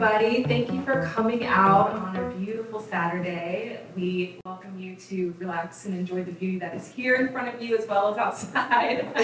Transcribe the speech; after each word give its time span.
everybody. 0.00 0.44
Thank 0.44 0.72
you 0.72 0.80
for 0.82 1.02
coming 1.12 1.44
out 1.44 1.90
on 1.90 2.14
a 2.14 2.30
beautiful 2.36 2.78
Saturday. 2.78 3.80
We 3.96 4.38
welcome 4.44 4.78
you 4.78 4.94
to 4.94 5.34
relax 5.40 5.86
and 5.86 5.94
enjoy 5.98 6.22
the 6.22 6.30
beauty 6.30 6.56
that 6.60 6.72
is 6.76 6.86
here 6.86 7.16
in 7.16 7.32
front 7.32 7.52
of 7.52 7.60
you 7.60 7.76
as 7.76 7.88
well 7.88 8.12
as 8.12 8.16
outside. 8.16 9.00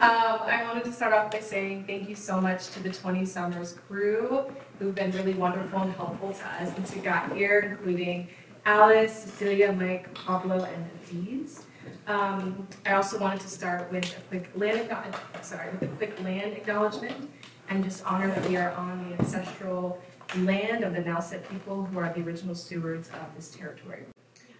um, 0.00 0.38
I 0.40 0.62
wanted 0.68 0.84
to 0.84 0.92
start 0.92 1.12
off 1.14 1.32
by 1.32 1.40
saying 1.40 1.82
thank 1.88 2.08
you 2.08 2.14
so 2.14 2.40
much 2.40 2.68
to 2.74 2.80
the 2.80 2.90
20 2.90 3.26
Summers 3.26 3.72
crew 3.72 4.52
who've 4.78 4.94
been 4.94 5.10
really 5.10 5.34
wonderful 5.34 5.80
and 5.80 5.92
helpful 5.94 6.32
to 6.32 6.46
us 6.46 6.72
since 6.72 6.94
we 6.94 7.00
got 7.00 7.34
here, 7.36 7.76
including 7.76 8.28
Alice, 8.66 9.12
Cecilia, 9.12 9.72
Mike, 9.72 10.14
Pablo, 10.14 10.62
and 10.62 10.90
Aziz. 11.02 11.64
Um, 12.06 12.68
I 12.84 12.92
also 12.92 13.18
wanted 13.18 13.40
to 13.40 13.48
start 13.48 13.90
with 13.90 14.16
a 14.16 14.20
quick 14.28 14.48
land, 14.54 14.94
sorry, 15.42 15.72
with 15.72 15.82
a 15.82 15.88
quick 15.96 16.22
land 16.22 16.52
acknowledgement 16.52 17.30
and 17.68 17.82
just 17.82 18.04
honor 18.04 18.28
that 18.28 18.48
we 18.48 18.56
are 18.56 18.72
on 18.72 19.10
the 19.10 19.18
ancestral 19.18 20.00
land 20.38 20.84
of 20.84 20.92
the 20.92 21.00
Nauset 21.00 21.48
people 21.50 21.84
who 21.84 21.98
are 21.98 22.12
the 22.12 22.20
original 22.20 22.54
stewards 22.54 23.08
of 23.08 23.34
this 23.34 23.50
territory. 23.50 24.04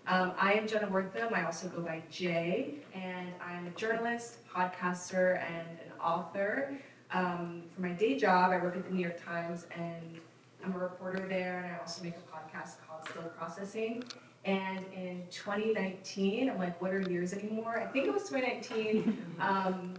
Um, 0.09 0.32
I 0.38 0.52
am 0.55 0.69
Jenna 0.69 0.88
Wortham. 0.88 1.34
I 1.34 1.45
also 1.45 1.69
go 1.69 1.82
by 1.82 2.02
Jay, 2.10 2.77
and 2.95 3.32
I'm 3.45 3.66
a 3.66 3.70
journalist, 3.70 4.46
podcaster, 4.48 5.42
and 5.42 5.66
an 5.80 6.01
author. 6.01 6.79
Um, 7.12 7.62
for 7.74 7.82
my 7.82 7.91
day 7.91 8.16
job, 8.16 8.52
I 8.52 8.59
work 8.59 8.77
at 8.77 8.84
the 8.84 8.95
New 8.95 9.02
York 9.02 9.23
Times, 9.24 9.66
and 9.77 10.20
I'm 10.65 10.74
a 10.74 10.79
reporter 10.79 11.27
there, 11.29 11.59
and 11.59 11.74
I 11.74 11.79
also 11.79 12.04
make 12.04 12.15
a 12.15 12.37
podcast 12.37 12.77
called 12.87 13.09
Still 13.09 13.23
Processing. 13.37 14.04
And 14.45 14.84
in 14.95 15.24
2019, 15.32 16.51
I'm 16.51 16.59
like, 16.59 16.80
what 16.80 16.93
are 16.93 17.01
years 17.01 17.32
anymore? 17.32 17.80
I 17.80 17.87
think 17.87 18.07
it 18.07 18.15
was 18.15 18.29
2019. 18.29 19.37
Um, 19.41 19.95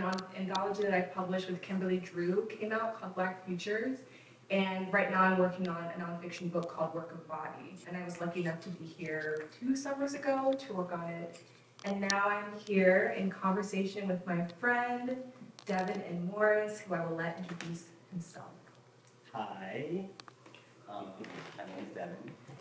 an 0.00 0.14
anthology 0.36 0.82
that 0.82 0.94
I 0.94 1.02
published 1.02 1.48
with 1.48 1.62
Kimberly 1.62 1.98
Drew 1.98 2.46
came 2.46 2.72
out 2.72 3.00
called 3.00 3.14
Black 3.14 3.46
Futures. 3.46 3.98
And 4.50 4.92
right 4.92 5.10
now 5.10 5.22
I'm 5.22 5.38
working 5.38 5.68
on 5.68 5.84
a 5.84 6.00
nonfiction 6.00 6.52
book 6.52 6.74
called 6.74 6.94
Work 6.94 7.12
of 7.12 7.26
Body. 7.28 7.76
And 7.88 7.96
I 7.96 8.04
was 8.04 8.20
lucky 8.20 8.40
enough 8.40 8.60
to 8.60 8.68
be 8.70 8.84
here 8.84 9.46
two 9.58 9.74
summers 9.74 10.14
ago 10.14 10.52
to 10.52 10.72
work 10.72 10.92
on 10.92 11.08
it. 11.08 11.40
And 11.84 12.00
now 12.00 12.24
I'm 12.26 12.58
here 12.66 13.14
in 13.16 13.30
conversation 13.30 14.08
with 14.08 14.26
my 14.26 14.46
friend, 14.60 15.16
Devin 15.66 16.02
N. 16.02 16.30
Morris, 16.30 16.80
who 16.80 16.94
I 16.94 17.04
will 17.06 17.16
let 17.16 17.38
introduce 17.38 17.84
himself. 18.10 18.46
Hi, 19.32 20.06
um, 20.88 21.06
my 21.58 21.64
name 21.64 21.86
is 21.86 21.94
Devin 21.94 22.16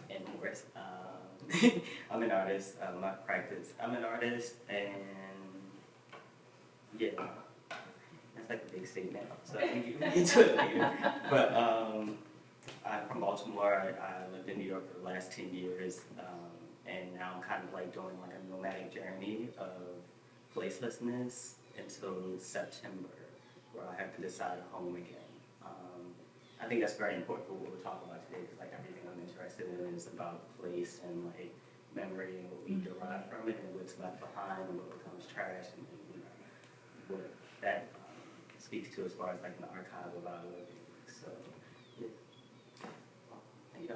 N. 0.10 0.22
Morris. 0.36 0.64
Um, 0.76 1.82
I'm 2.12 2.24
an 2.24 2.32
artist. 2.32 2.76
I'm 2.86 3.00
not 3.00 3.26
practice. 3.26 3.74
I'm 3.82 3.94
an 3.94 4.04
artist 4.04 4.56
and 4.70 4.94
yeah, 7.00 7.10
that's 8.36 8.50
like 8.50 8.64
a 8.68 8.72
big 8.72 8.88
statement. 8.88 9.26
So 9.44 9.60
I 9.60 9.68
think 9.68 9.88
you 9.88 9.94
can 9.94 10.02
get 10.02 10.16
into 10.16 10.42
it 10.42 10.58
later. 10.58 10.92
But 11.30 11.54
um, 11.54 12.18
I'm 12.86 13.08
from 13.08 13.22
Baltimore. 13.22 13.74
I, 13.74 14.04
I, 14.04 14.32
lived 14.32 14.50
in 14.50 14.58
New 14.60 14.68
York 14.68 14.92
for 14.92 15.00
the 15.00 15.06
last 15.06 15.32
10 15.32 15.54
years. 15.54 16.02
Um, 16.20 16.52
and 16.86 17.14
now 17.16 17.34
I'm 17.36 17.42
kind 17.42 17.64
of 17.64 17.74
like 17.74 17.94
doing 17.94 18.16
like 18.22 18.36
a 18.36 18.52
nomadic 18.52 18.94
journey 18.94 19.50
of 19.58 20.04
placelessness 20.56 21.54
until 21.78 22.38
September, 22.40 23.10
where 23.74 23.86
I 23.88 23.96
have 24.00 24.16
to 24.16 24.22
decide 24.22 24.60
a 24.60 24.76
home 24.76 24.96
again. 24.96 25.32
Um, 25.66 26.14
I 26.62 26.66
think 26.66 26.82
that's 26.82 26.96
very 26.98 27.16
important 27.16 27.48
for 27.48 27.54
what 27.54 27.72
we'll 27.72 27.82
talk 27.82 28.04
about 28.06 28.28
today, 28.28 28.42
because 28.42 28.60
like 28.60 28.74
everything 28.78 29.04
I'm 29.10 29.20
interested 29.26 29.66
in 29.80 29.96
is 29.96 30.08
about 30.08 30.46
place 30.60 31.00
and 31.08 31.26
like 31.34 31.56
memory 31.96 32.38
and 32.42 32.50
what 32.50 32.62
we 32.68 32.76
mm-hmm. 32.76 32.94
derive 32.94 33.26
from 33.30 33.50
it 33.50 33.58
and 33.58 33.74
what's 33.74 33.98
left 33.98 34.20
behind 34.20 34.70
and 34.70 34.78
what 34.78 34.90
becomes 34.92 35.26
trash 35.34 35.74
and 35.78 35.86
what 37.14 37.32
that 37.62 37.88
speaks 38.58 38.96
to 38.96 39.06
as 39.06 39.14
far 39.14 39.32
as 39.32 39.42
like 39.42 39.56
an 39.60 39.66
archive 39.72 40.16
of 40.18 40.26
our 40.28 40.40
living. 40.46 40.66
So, 41.08 41.28
yeah. 42.00 42.08
Yeah. 43.88 43.96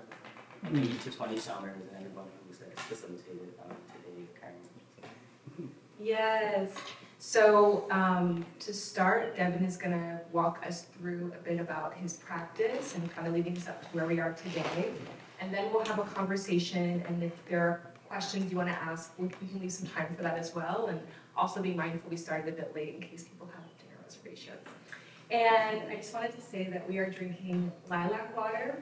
Thank 0.63 0.89
you 0.91 0.99
to 0.99 1.11
20 1.11 1.37
Summers 1.37 1.75
and 1.75 2.05
everyone 2.05 2.25
who's 2.47 2.57
facilitated 2.75 3.53
um, 3.63 3.75
today, 3.87 4.27
Karen. 4.39 5.71
Yes. 5.99 6.75
So 7.19 7.87
um, 7.89 8.45
to 8.59 8.73
start, 8.73 9.35
Devin 9.35 9.63
is 9.65 9.77
going 9.77 9.93
to 9.93 10.21
walk 10.31 10.63
us 10.65 10.83
through 10.83 11.33
a 11.39 11.43
bit 11.43 11.59
about 11.59 11.95
his 11.95 12.13
practice 12.13 12.95
and 12.95 13.09
kind 13.15 13.27
of 13.27 13.33
leading 13.33 13.57
us 13.57 13.67
up 13.67 13.81
to 13.81 13.87
where 13.97 14.05
we 14.05 14.19
are 14.19 14.33
today. 14.33 14.91
And 15.39 15.53
then 15.53 15.71
we'll 15.71 15.85
have 15.85 15.99
a 15.99 16.03
conversation, 16.03 17.03
and 17.07 17.23
if 17.23 17.33
there 17.47 17.61
are 17.61 17.81
questions 18.07 18.51
you 18.51 18.57
want 18.57 18.69
to 18.69 18.75
ask, 18.75 19.13
we 19.17 19.29
can 19.29 19.59
leave 19.59 19.71
some 19.71 19.87
time 19.87 20.15
for 20.15 20.23
that 20.23 20.37
as 20.37 20.53
well. 20.55 20.87
And 20.87 20.99
also 21.37 21.61
be 21.61 21.73
mindful 21.73 22.09
we 22.09 22.17
started 22.17 22.53
a 22.53 22.57
bit 22.57 22.73
late 22.75 22.95
in 22.95 23.01
case 23.01 23.23
people 23.23 23.47
have 23.47 23.63
dinner 23.77 23.95
reservations. 24.03 24.67
And 25.29 25.81
I 25.89 25.95
just 25.95 26.13
wanted 26.13 26.35
to 26.35 26.41
say 26.41 26.65
that 26.71 26.87
we 26.89 26.97
are 26.97 27.09
drinking 27.09 27.71
lilac 27.89 28.35
water, 28.35 28.81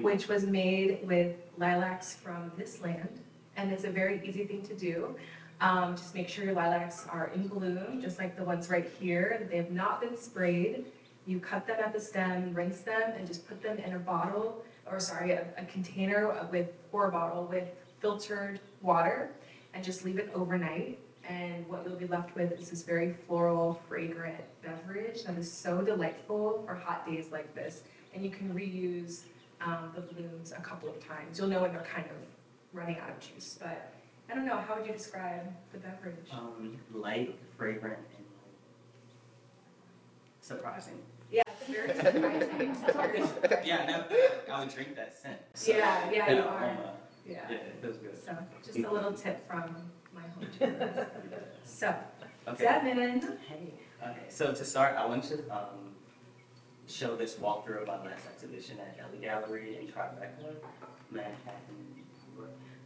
which 0.00 0.28
was 0.28 0.44
made 0.44 1.00
with 1.06 1.36
lilacs 1.58 2.14
from 2.14 2.52
this 2.56 2.80
land. 2.80 3.20
And 3.56 3.72
it's 3.72 3.84
a 3.84 3.90
very 3.90 4.26
easy 4.26 4.44
thing 4.44 4.62
to 4.62 4.74
do. 4.74 5.16
Um, 5.60 5.96
just 5.96 6.14
make 6.14 6.28
sure 6.28 6.44
your 6.44 6.54
lilacs 6.54 7.06
are 7.10 7.30
in 7.34 7.48
bloom, 7.48 8.00
just 8.00 8.18
like 8.18 8.36
the 8.36 8.44
ones 8.44 8.68
right 8.68 8.90
here, 9.00 9.36
that 9.40 9.50
they 9.50 9.56
have 9.56 9.70
not 9.70 10.00
been 10.00 10.16
sprayed. 10.16 10.86
You 11.26 11.40
cut 11.40 11.66
them 11.66 11.76
at 11.82 11.92
the 11.92 12.00
stem, 12.00 12.52
rinse 12.52 12.80
them, 12.80 13.12
and 13.16 13.26
just 13.26 13.48
put 13.48 13.62
them 13.62 13.78
in 13.78 13.94
a 13.94 13.98
bottle, 13.98 14.64
or 14.86 15.00
sorry, 15.00 15.32
a, 15.32 15.46
a 15.56 15.64
container 15.64 16.46
with, 16.50 16.68
or 16.92 17.08
a 17.08 17.12
bottle 17.12 17.44
with 17.44 17.68
filtered 18.00 18.60
water, 18.82 19.30
and 19.72 19.82
just 19.82 20.04
leave 20.04 20.18
it 20.18 20.30
overnight 20.34 20.98
and 21.28 21.66
what 21.68 21.84
you'll 21.86 21.96
be 21.96 22.06
left 22.06 22.34
with 22.34 22.52
is 22.52 22.70
this 22.70 22.82
very 22.82 23.14
floral, 23.26 23.80
fragrant 23.88 24.40
beverage 24.62 25.24
that 25.24 25.38
is 25.38 25.50
so 25.50 25.80
delightful 25.82 26.62
for 26.66 26.74
hot 26.74 27.06
days 27.06 27.32
like 27.32 27.54
this. 27.54 27.82
And 28.14 28.24
you 28.24 28.30
can 28.30 28.52
reuse 28.54 29.22
um, 29.60 29.90
the 29.94 30.02
blooms 30.02 30.52
a 30.52 30.60
couple 30.60 30.88
of 30.88 31.06
times. 31.06 31.38
You'll 31.38 31.48
know 31.48 31.62
when 31.62 31.72
they're 31.72 31.82
kind 31.82 32.06
of 32.06 32.16
running 32.72 32.98
out 32.98 33.10
of 33.10 33.20
juice. 33.20 33.58
But 33.60 33.92
I 34.30 34.34
don't 34.34 34.46
know, 34.46 34.58
how 34.58 34.76
would 34.76 34.86
you 34.86 34.92
describe 34.92 35.52
the 35.72 35.78
beverage? 35.78 36.14
Um, 36.32 36.78
light, 36.92 37.38
fragrant, 37.56 37.98
and 38.16 38.26
surprising. 40.40 40.98
Yeah, 41.30 41.42
it's 41.48 41.70
very 41.70 42.74
surprising. 42.74 43.28
yeah, 43.64 44.04
I 44.52 44.60
would 44.60 44.74
drink 44.74 44.94
that 44.96 45.16
scent. 45.20 45.38
So, 45.54 45.72
yeah, 45.72 46.10
yeah, 46.10 46.30
you 46.30 46.42
are. 46.42 46.76
Yeah. 47.26 47.38
yeah, 47.48 47.56
it 47.56 47.78
feels 47.80 47.96
good. 47.96 48.22
So, 48.22 48.36
just 48.64 48.78
a 48.78 48.90
little 48.92 49.12
tip 49.12 49.48
from 49.48 49.74
so, 51.64 51.94
okay. 52.48 52.64
Devin. 52.64 53.20
Hey. 53.48 53.74
Okay, 54.02 54.26
so 54.28 54.52
to 54.52 54.64
start, 54.64 54.96
I 54.96 55.06
want 55.06 55.24
to 55.24 55.38
um, 55.50 55.94
show 56.86 57.16
this 57.16 57.36
walkthrough 57.36 57.82
of 57.82 57.86
my 57.86 57.96
last 57.96 58.26
exhibition 58.32 58.78
at 58.78 58.96
Deli 58.96 59.24
Gallery 59.24 59.78
in 59.80 59.86
Tribeca, 59.86 60.56
Manhattan. 61.10 62.04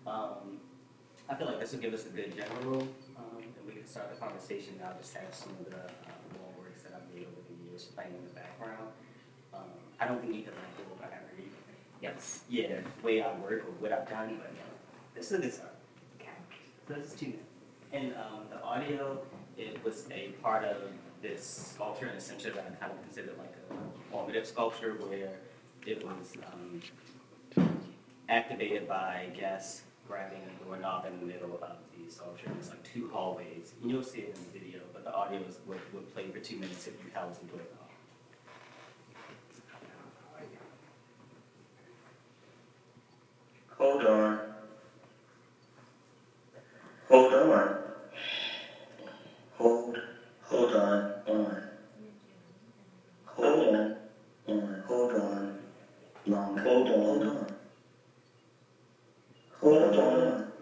Um, 0.06 0.60
I 1.28 1.34
feel 1.34 1.46
like 1.48 1.60
this 1.60 1.72
will 1.72 1.80
give 1.80 1.92
us 1.92 2.06
a 2.06 2.10
good 2.10 2.34
general, 2.36 2.82
um, 3.16 3.42
and 3.42 3.66
we 3.66 3.72
can 3.72 3.86
start 3.86 4.14
the 4.14 4.20
conversation. 4.20 4.80
I'll 4.84 4.96
just 4.96 5.14
have 5.14 5.34
some 5.34 5.50
of 5.50 5.66
the 5.66 5.76
um, 5.76 6.22
more 6.38 6.64
works 6.64 6.82
that 6.84 6.92
I've 6.94 7.14
made 7.14 7.26
over 7.26 7.42
the 7.48 7.68
years 7.68 7.84
playing 7.84 8.14
in 8.14 8.24
the 8.24 8.30
background. 8.30 8.88
Um, 9.52 9.68
I 10.00 10.06
don't 10.06 10.20
think 10.20 10.34
you 10.34 10.42
can 10.42 10.52
like 10.52 10.78
it 10.78 11.00
by 11.00 11.06
every, 11.06 11.50
yes, 12.00 12.44
yeah, 12.48 12.80
way 13.02 13.20
I 13.20 13.32
work 13.38 13.64
or 13.66 13.72
what 13.80 13.92
I've 13.92 14.08
done, 14.08 14.38
but 14.38 14.50
uh, 14.50 14.70
this 15.14 15.32
is 15.32 15.38
a 15.38 15.42
good 15.42 15.52
start. 15.52 15.74
Is 16.90 17.22
And 17.92 18.14
um, 18.14 18.44
the 18.50 18.62
audio, 18.62 19.18
it 19.58 19.84
was 19.84 20.06
a 20.10 20.28
part 20.42 20.64
of 20.64 20.76
this 21.20 21.74
sculpture 21.74 22.06
in 22.06 22.16
a 22.16 22.20
center 22.20 22.50
that 22.50 22.64
I 22.66 22.74
kind 22.76 22.92
of 22.92 23.02
considered 23.02 23.36
like 23.36 23.52
a 23.70 23.74
formative 24.10 24.46
sculpture 24.46 24.92
where 24.92 25.32
it 25.86 26.02
was 26.06 26.38
um, 26.50 26.80
activated 28.30 28.88
by 28.88 29.26
guests 29.38 29.82
grabbing 30.08 30.38
a 30.38 30.64
doorknob 30.64 31.04
in 31.04 31.20
the 31.20 31.26
middle 31.26 31.58
of 31.62 31.76
the 31.94 32.10
sculpture. 32.10 32.50
It's 32.58 32.70
like 32.70 32.82
two 32.84 33.10
hallways. 33.12 33.74
And 33.82 33.90
you'll 33.90 34.02
see 34.02 34.20
it 34.20 34.34
in 34.38 34.44
the 34.50 34.58
video, 34.58 34.80
but 34.94 35.04
the 35.04 35.14
audio 35.14 35.40
would, 35.66 35.80
would 35.92 36.14
play 36.14 36.28
for 36.28 36.38
two 36.38 36.56
minutes 36.56 36.86
if 36.86 36.94
you 37.04 37.10
held 37.12 37.34
the 37.34 37.44
doorknob. 37.48 37.74
Hold 43.76 44.06
on. 44.06 44.48
Hold 47.08 47.32
on. 47.32 47.78
Hold, 49.56 49.98
hold 50.42 50.74
on, 50.74 51.12
on. 51.26 51.62
Hold 53.24 53.74
on, 53.74 53.96
on, 54.46 54.82
hold 54.86 55.12
on. 55.14 55.58
Long, 56.26 56.58
hold 56.58 56.88
on, 56.88 56.94
hold 57.00 57.22
on. 57.22 57.46
Hold 59.60 59.96
on. 59.96 60.52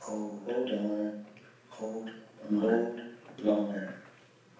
Hold, 0.00 0.40
hold 0.46 0.70
on. 0.70 1.26
Hold, 1.68 2.10
hold, 2.48 3.00
longer. 3.42 3.94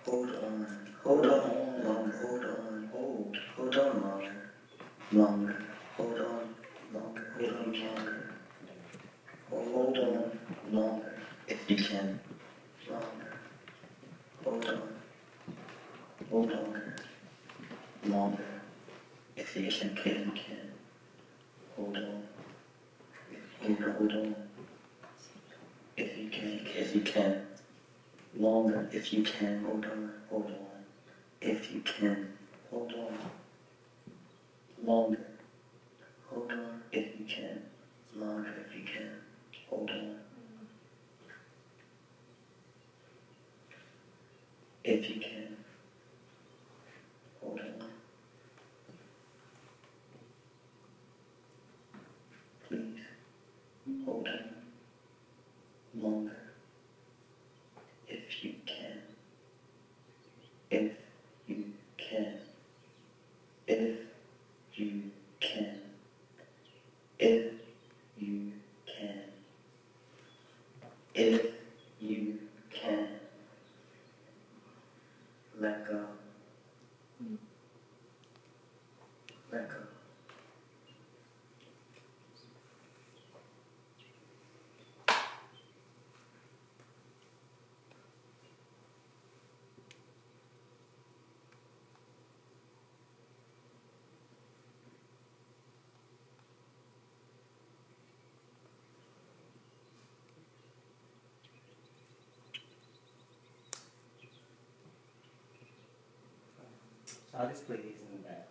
Hold 0.05 0.29
on, 0.29 0.67
hold 1.03 1.27
on, 1.27 1.85
longer, 1.85 2.17
hold 2.21 2.45
on, 2.45 2.91
hold, 2.93 3.37
hold 3.57 3.77
on 3.77 4.03
longer. 4.03 4.37
Longer, 5.13 5.57
hold 5.97 6.21
on, 6.21 6.55
longer, 6.93 7.33
hold 7.39 7.55
on 7.57 7.73
longer. 7.73 8.35
Hold 9.51 9.99
on 9.99 10.39
longer 10.73 11.15
if 11.49 11.71
you 11.71 11.77
can. 11.77 12.21
Longer. 12.91 13.07
Hold 14.45 14.65
on. 14.67 14.83
Hold 16.31 16.51
longer. 16.51 16.97
longer. 18.07 18.45
If 19.37 19.57
you 19.57 19.71
can, 19.71 19.91
if 19.91 20.07
you 20.07 20.33
can, 20.33 20.73
hold 21.77 21.97
on. 21.97 22.23
Hold 23.63 23.83
on, 23.83 23.91
hold 23.93 24.13
on. 24.13 24.35
If 25.97 26.19
you 26.19 26.29
can, 26.29 26.61
if 26.77 26.95
you 26.95 27.01
can, 27.03 27.47
longer. 28.37 28.91
If 29.05 29.13
you 29.13 29.23
can, 29.23 29.63
hold 29.63 29.85
on, 29.85 30.13
hold 30.31 30.47
on. 30.47 30.85
If 31.43 31.71
you 31.75 31.83
can, 31.83 32.33
hold 32.71 32.91
on. 32.95 33.19
Longer. 34.83 35.27
Hold 36.31 36.51
on, 36.51 36.83
if 36.91 37.21
you 37.21 37.27
can. 37.27 37.63
Longer, 38.17 38.49
if 38.67 38.75
you 38.75 38.85
can. 38.87 39.11
Hold 39.69 39.91
on. 39.91 40.17
If 44.85 45.11
you 45.11 45.21
can. 45.21 45.55
Hold 47.43 47.61
on. 47.61 47.89
Please. 52.67 53.01
Hold 54.07 54.29
on. 54.29 56.03
Longer. 56.03 56.37
If 58.09 58.43
you 58.45 58.55
can. 58.67 58.95
If 60.71 60.93
you 61.47 61.65
can. 61.97 62.39
If 63.67 63.99
you 64.75 65.03
can. 65.41 65.79
If 67.19 67.53
you 68.19 68.53
can. 68.87 69.21
If 71.15 71.47
you 72.01 72.39
can. 72.71 73.09
Let 75.61 75.89
go. 75.89 76.01
Let 79.53 79.69
go. 79.69 79.77
I'll 107.39 107.49
display 107.49 107.77
these 107.77 108.01
in 108.01 108.17
the 108.17 108.29
background. 108.29 108.45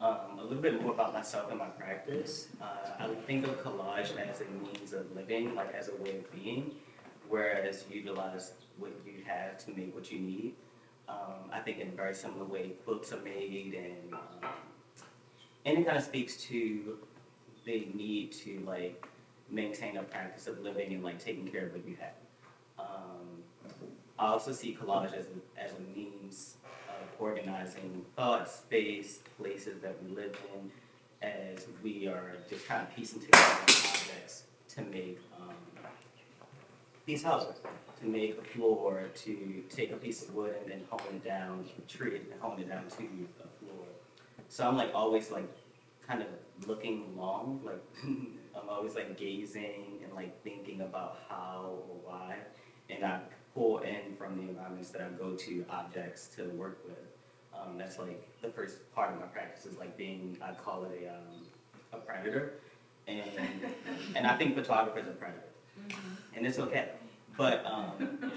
Um, 0.00 0.38
a 0.38 0.42
little 0.42 0.62
bit 0.62 0.82
more 0.82 0.92
about 0.92 1.14
myself 1.14 1.50
and 1.50 1.58
my 1.58 1.66
practice. 1.66 2.48
Uh, 2.60 2.66
I 2.98 3.06
would 3.06 3.24
think 3.26 3.46
of 3.46 3.62
collage 3.62 4.16
as 4.18 4.40
a 4.40 4.44
means 4.62 4.92
of 4.92 5.14
living, 5.14 5.54
like 5.54 5.72
as 5.74 5.88
a 5.88 5.96
way 6.02 6.18
of 6.18 6.32
being, 6.32 6.72
whereas 7.28 7.84
you 7.88 8.00
utilize 8.00 8.52
what 8.78 8.92
you 9.06 9.22
have 9.24 9.58
to 9.64 9.70
make 9.70 9.94
what 9.94 10.10
you 10.10 10.18
need. 10.18 10.54
Um, 11.08 11.50
I 11.52 11.60
think 11.60 11.78
in 11.78 11.88
a 11.88 11.92
very 11.92 12.14
similar 12.14 12.44
way, 12.44 12.72
books 12.84 13.12
are 13.12 13.20
made, 13.20 13.74
and 13.74 14.14
um, 14.14 14.50
and 15.64 15.78
it 15.78 15.86
kind 15.86 15.98
of 15.98 16.04
speaks 16.04 16.36
to 16.48 16.98
the 17.64 17.88
need 17.94 18.32
to 18.32 18.60
like 18.66 19.06
maintain 19.50 19.96
a 19.96 20.02
practice 20.02 20.46
of 20.46 20.60
living 20.60 20.92
and 20.92 21.04
like 21.04 21.22
taking 21.22 21.46
care 21.46 21.66
of 21.66 21.72
what 21.72 21.86
you 21.86 21.96
have. 22.00 22.14
Um, 22.78 23.42
I 24.18 24.26
also 24.28 24.52
see 24.52 24.76
collage 24.80 25.12
as 25.14 25.26
a, 25.26 25.62
as 25.62 25.72
a 25.72 25.96
means 25.96 26.56
organizing 27.22 28.04
thought, 28.16 28.50
space, 28.50 29.20
places 29.38 29.80
that 29.80 29.96
we 30.02 30.14
live 30.14 30.36
in, 30.54 30.70
as 31.22 31.66
we 31.82 32.08
are 32.08 32.36
just 32.50 32.66
kind 32.66 32.82
of 32.82 32.94
piecing 32.94 33.20
together 33.20 33.44
objects 33.62 34.42
to 34.68 34.82
make 34.82 35.18
um, 35.40 35.54
these 37.06 37.22
houses, 37.22 37.54
to 38.00 38.06
make 38.06 38.36
a 38.38 38.42
floor, 38.42 39.04
to 39.14 39.62
take 39.70 39.92
a 39.92 39.96
piece 39.96 40.22
of 40.22 40.34
wood 40.34 40.54
and 40.62 40.72
then 40.72 40.80
hone 40.90 41.14
it 41.14 41.24
down, 41.24 41.64
treat 41.88 42.14
it 42.14 42.28
and 42.30 42.40
hone 42.40 42.58
it 42.58 42.68
down 42.68 42.84
to 42.88 43.04
a 43.04 43.64
floor. 43.64 43.86
So 44.48 44.66
I'm 44.66 44.76
like 44.76 44.90
always 44.94 45.30
like 45.30 45.48
kind 46.06 46.22
of 46.22 46.28
looking 46.66 47.16
long, 47.16 47.60
like 47.64 47.82
I'm 48.04 48.68
always 48.68 48.96
like 48.96 49.16
gazing 49.16 50.00
and 50.02 50.12
like 50.14 50.42
thinking 50.42 50.80
about 50.80 51.18
how 51.28 51.78
or 51.88 51.96
why, 52.04 52.36
and 52.90 53.04
I 53.04 53.20
pull 53.54 53.78
in 53.78 54.16
from 54.18 54.36
the 54.36 54.48
environments 54.48 54.90
that 54.90 55.02
I 55.02 55.08
go 55.10 55.34
to 55.34 55.64
objects 55.70 56.26
to 56.36 56.44
work 56.50 56.78
with. 56.84 57.11
Um, 57.54 57.78
that's 57.78 57.98
like 57.98 58.28
the 58.40 58.48
first 58.48 58.92
part 58.94 59.12
of 59.12 59.20
my 59.20 59.26
practice 59.26 59.66
is 59.66 59.78
like 59.78 59.96
being 59.96 60.36
I 60.42 60.52
call 60.52 60.84
it 60.84 61.02
a 61.04 61.14
um, 61.14 61.46
a 61.92 61.98
predator, 61.98 62.54
and 63.06 63.22
and 64.16 64.26
I 64.26 64.36
think 64.36 64.54
photographers 64.54 65.06
are 65.06 65.12
predators, 65.12 65.50
and 66.34 66.46
it's 66.46 66.58
okay. 66.58 66.90
But 67.36 67.64
um, 67.66 68.32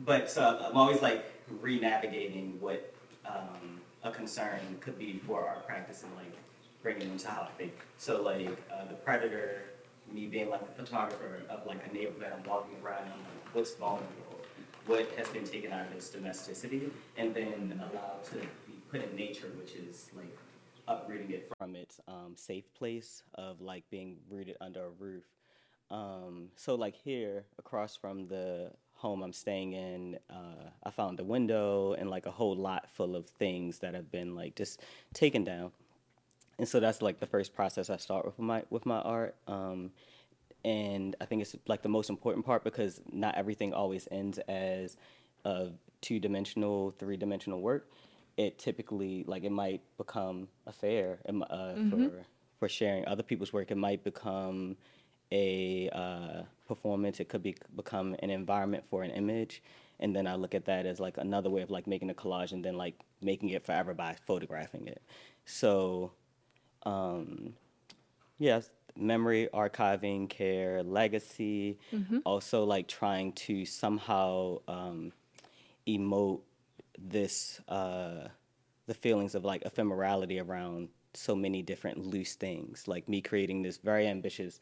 but 0.00 0.30
so 0.30 0.66
I'm 0.68 0.76
always 0.76 1.02
like 1.02 1.24
re-navigating 1.60 2.58
what 2.60 2.92
um, 3.26 3.80
a 4.02 4.10
concern 4.10 4.60
could 4.80 4.98
be 4.98 5.20
for 5.26 5.46
our 5.48 5.56
practice 5.60 6.02
and 6.02 6.14
like 6.16 6.32
bringing 6.82 7.08
them 7.08 7.18
to 7.18 7.28
how 7.28 7.42
I 7.42 7.58
think. 7.58 7.72
So 7.98 8.22
like 8.22 8.50
uh, 8.72 8.86
the 8.86 8.94
predator, 8.94 9.62
me 10.12 10.26
being 10.26 10.50
like 10.50 10.62
a 10.62 10.82
photographer 10.82 11.42
of 11.48 11.66
like 11.66 11.80
a 11.90 11.94
neighborhood 11.94 12.32
I'm 12.36 12.44
walking 12.48 12.76
around, 12.84 13.10
what's 13.52 13.74
vulnerable? 13.74 14.23
What 14.86 15.08
has 15.16 15.28
been 15.28 15.44
taken 15.44 15.72
out 15.72 15.86
of 15.86 15.92
its 15.92 16.10
domesticity, 16.10 16.90
and 17.16 17.34
then 17.34 17.80
allowed 17.90 18.22
to 18.24 18.34
be 18.66 18.74
put 18.90 19.02
in 19.02 19.16
nature, 19.16 19.50
which 19.58 19.74
is 19.74 20.10
like 20.14 20.36
uprooting 20.86 21.30
it 21.30 21.50
from 21.58 21.74
its 21.74 22.00
um, 22.06 22.34
safe 22.36 22.64
place 22.74 23.22
of 23.34 23.60
like 23.60 23.84
being 23.90 24.16
rooted 24.30 24.56
under 24.60 24.84
a 24.84 24.90
roof. 24.90 25.24
Um, 25.90 26.48
so 26.56 26.74
like 26.74 26.94
here, 26.94 27.44
across 27.58 27.96
from 27.96 28.26
the 28.26 28.70
home 28.96 29.22
I'm 29.22 29.32
staying 29.32 29.72
in, 29.72 30.18
uh, 30.30 30.70
I 30.84 30.90
found 30.90 31.20
a 31.20 31.24
window 31.24 31.94
and 31.94 32.10
like 32.10 32.26
a 32.26 32.30
whole 32.30 32.56
lot 32.56 32.90
full 32.90 33.16
of 33.16 33.26
things 33.26 33.78
that 33.78 33.94
have 33.94 34.10
been 34.10 34.34
like 34.34 34.54
just 34.54 34.80
taken 35.12 35.44
down. 35.44 35.72
And 36.58 36.68
so 36.68 36.78
that's 36.78 37.02
like 37.02 37.20
the 37.20 37.26
first 37.26 37.54
process 37.54 37.90
I 37.90 37.96
start 37.96 38.26
with 38.26 38.38
my 38.38 38.62
with 38.70 38.86
my 38.86 39.00
art. 39.00 39.34
Um, 39.48 39.90
and 40.64 41.14
I 41.20 41.26
think 41.26 41.42
it's 41.42 41.54
like 41.66 41.82
the 41.82 41.88
most 41.88 42.10
important 42.10 42.46
part 42.46 42.64
because 42.64 43.00
not 43.12 43.36
everything 43.36 43.74
always 43.74 44.08
ends 44.10 44.38
as 44.48 44.96
a 45.44 45.68
two 46.00 46.18
dimensional, 46.18 46.90
three 46.98 47.16
dimensional 47.16 47.60
work. 47.60 47.90
It 48.36 48.58
typically 48.58 49.24
like 49.26 49.44
it 49.44 49.52
might 49.52 49.82
become 49.98 50.48
a 50.66 50.72
fair 50.72 51.18
um, 51.28 51.44
uh, 51.48 51.74
for 51.90 52.24
for 52.58 52.68
sharing 52.68 53.06
other 53.06 53.22
people's 53.22 53.52
work. 53.52 53.70
It 53.70 53.76
might 53.76 54.02
become 54.02 54.76
a 55.30 55.88
uh, 55.90 56.42
performance. 56.66 57.20
It 57.20 57.28
could 57.28 57.42
be 57.42 57.54
become 57.76 58.16
an 58.20 58.30
environment 58.30 58.84
for 58.88 59.02
an 59.02 59.10
image, 59.10 59.62
and 60.00 60.16
then 60.16 60.26
I 60.26 60.34
look 60.34 60.54
at 60.54 60.64
that 60.64 60.86
as 60.86 60.98
like 60.98 61.18
another 61.18 61.50
way 61.50 61.62
of 61.62 61.70
like 61.70 61.86
making 61.86 62.10
a 62.10 62.14
collage 62.14 62.52
and 62.52 62.64
then 62.64 62.76
like 62.76 62.94
making 63.20 63.50
it 63.50 63.64
forever 63.64 63.94
by 63.94 64.16
photographing 64.26 64.88
it. 64.88 65.02
So, 65.44 66.12
um, 66.84 67.54
yes, 68.38 68.70
memory, 68.96 69.48
archiving, 69.52 70.28
care, 70.28 70.82
legacy. 70.82 71.78
Also, 72.24 72.64
like 72.64 72.88
trying 72.88 73.32
to 73.32 73.64
somehow 73.64 74.58
um, 74.68 75.12
emote 75.86 76.40
this 76.98 77.60
uh, 77.68 78.28
the 78.86 78.94
feelings 78.94 79.34
of 79.34 79.44
like 79.44 79.64
ephemerality 79.64 80.44
around 80.46 80.88
so 81.14 81.34
many 81.34 81.62
different 81.62 81.98
loose 81.98 82.34
things. 82.34 82.86
Like 82.86 83.08
me 83.08 83.20
creating 83.20 83.62
this 83.62 83.78
very 83.78 84.06
ambitious 84.06 84.60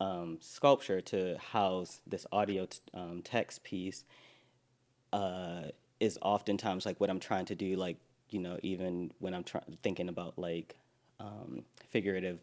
um, 0.00 0.38
sculpture 0.40 1.00
to 1.00 1.38
house 1.38 2.00
this 2.06 2.26
audio 2.32 2.66
t- 2.66 2.78
um, 2.94 3.22
text 3.22 3.62
piece 3.62 4.04
uh, 5.12 5.64
is 6.00 6.18
oftentimes 6.22 6.86
like 6.86 7.00
what 7.00 7.10
I'm 7.10 7.20
trying 7.20 7.46
to 7.46 7.54
do. 7.54 7.76
Like 7.76 7.98
you 8.30 8.40
know, 8.40 8.58
even 8.62 9.12
when 9.18 9.34
I'm 9.34 9.44
trying 9.44 9.78
thinking 9.82 10.08
about 10.08 10.38
like 10.38 10.76
um, 11.20 11.64
figurative 11.90 12.38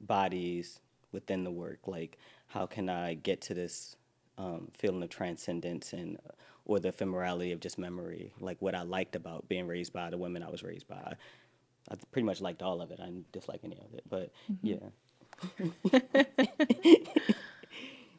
bodies 0.00 0.80
within 1.12 1.44
the 1.44 1.50
work, 1.50 1.80
like 1.86 2.18
how 2.48 2.66
can 2.66 2.88
I 2.88 3.14
get 3.14 3.40
to 3.42 3.54
this 3.54 3.96
um, 4.38 4.68
feeling 4.76 5.02
of 5.02 5.08
transcendence 5.10 5.92
and 5.92 6.18
or 6.64 6.78
the 6.78 6.92
ephemerality 6.92 7.52
of 7.52 7.60
just 7.60 7.78
memory, 7.78 8.32
like 8.40 8.56
what 8.60 8.74
I 8.74 8.82
liked 8.82 9.16
about 9.16 9.48
being 9.48 9.66
raised 9.66 9.92
by 9.92 10.10
the 10.10 10.18
women 10.18 10.42
I 10.42 10.50
was 10.50 10.62
raised 10.62 10.86
by. 10.88 11.14
I 11.90 11.94
pretty 12.12 12.26
much 12.26 12.40
liked 12.40 12.62
all 12.62 12.80
of 12.80 12.90
it. 12.92 13.00
I 13.00 13.06
didn't 13.06 13.32
dislike 13.32 13.60
any 13.64 13.78
of 13.78 13.92
it, 13.94 14.04
but 14.08 14.30
yeah. 14.62 14.76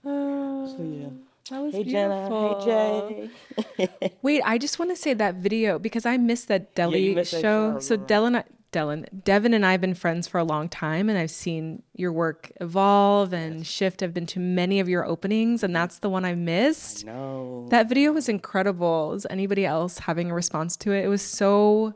so 0.03 0.75
yeah. 0.79 1.09
That 1.49 1.59
was 1.61 1.73
Hey 1.73 1.83
beautiful. 1.83 2.61
Jenna. 2.65 3.07
Hey 3.09 3.29
Jay. 3.77 4.11
Wait, 4.21 4.41
I 4.45 4.57
just 4.57 4.79
want 4.79 4.91
to 4.91 4.95
say 4.97 5.13
that 5.13 5.35
video 5.35 5.79
because 5.79 6.05
I 6.05 6.17
missed 6.17 6.47
that 6.49 6.75
Deli 6.75 6.99
you 7.09 7.15
missed 7.15 7.31
that 7.31 7.41
show. 7.41 7.73
show, 7.73 7.79
So 7.79 7.93
yeah. 7.95 7.99
Dylan, 8.01 8.43
Dylan, 8.71 9.23
Devin, 9.23 9.53
and 9.53 9.65
I 9.65 9.71
have 9.71 9.81
been 9.81 9.93
friends 9.93 10.27
for 10.27 10.37
a 10.37 10.43
long 10.43 10.69
time, 10.69 11.09
and 11.09 11.17
I've 11.17 11.31
seen 11.31 11.83
your 11.93 12.13
work 12.13 12.51
evolve 12.61 13.33
and 13.33 13.67
shift. 13.67 14.01
I've 14.01 14.13
been 14.13 14.25
to 14.27 14.39
many 14.39 14.79
of 14.79 14.87
your 14.87 15.05
openings, 15.05 15.61
and 15.61 15.75
that's 15.75 15.99
the 15.99 16.09
one 16.09 16.23
I 16.23 16.35
missed. 16.35 17.05
No. 17.05 17.67
That 17.69 17.89
video 17.89 18.13
was 18.13 18.29
incredible. 18.29 19.13
Is 19.13 19.27
anybody 19.29 19.65
else 19.65 19.99
having 19.99 20.31
a 20.31 20.33
response 20.33 20.77
to 20.77 20.93
it? 20.93 21.03
It 21.03 21.09
was 21.09 21.21
so 21.21 21.95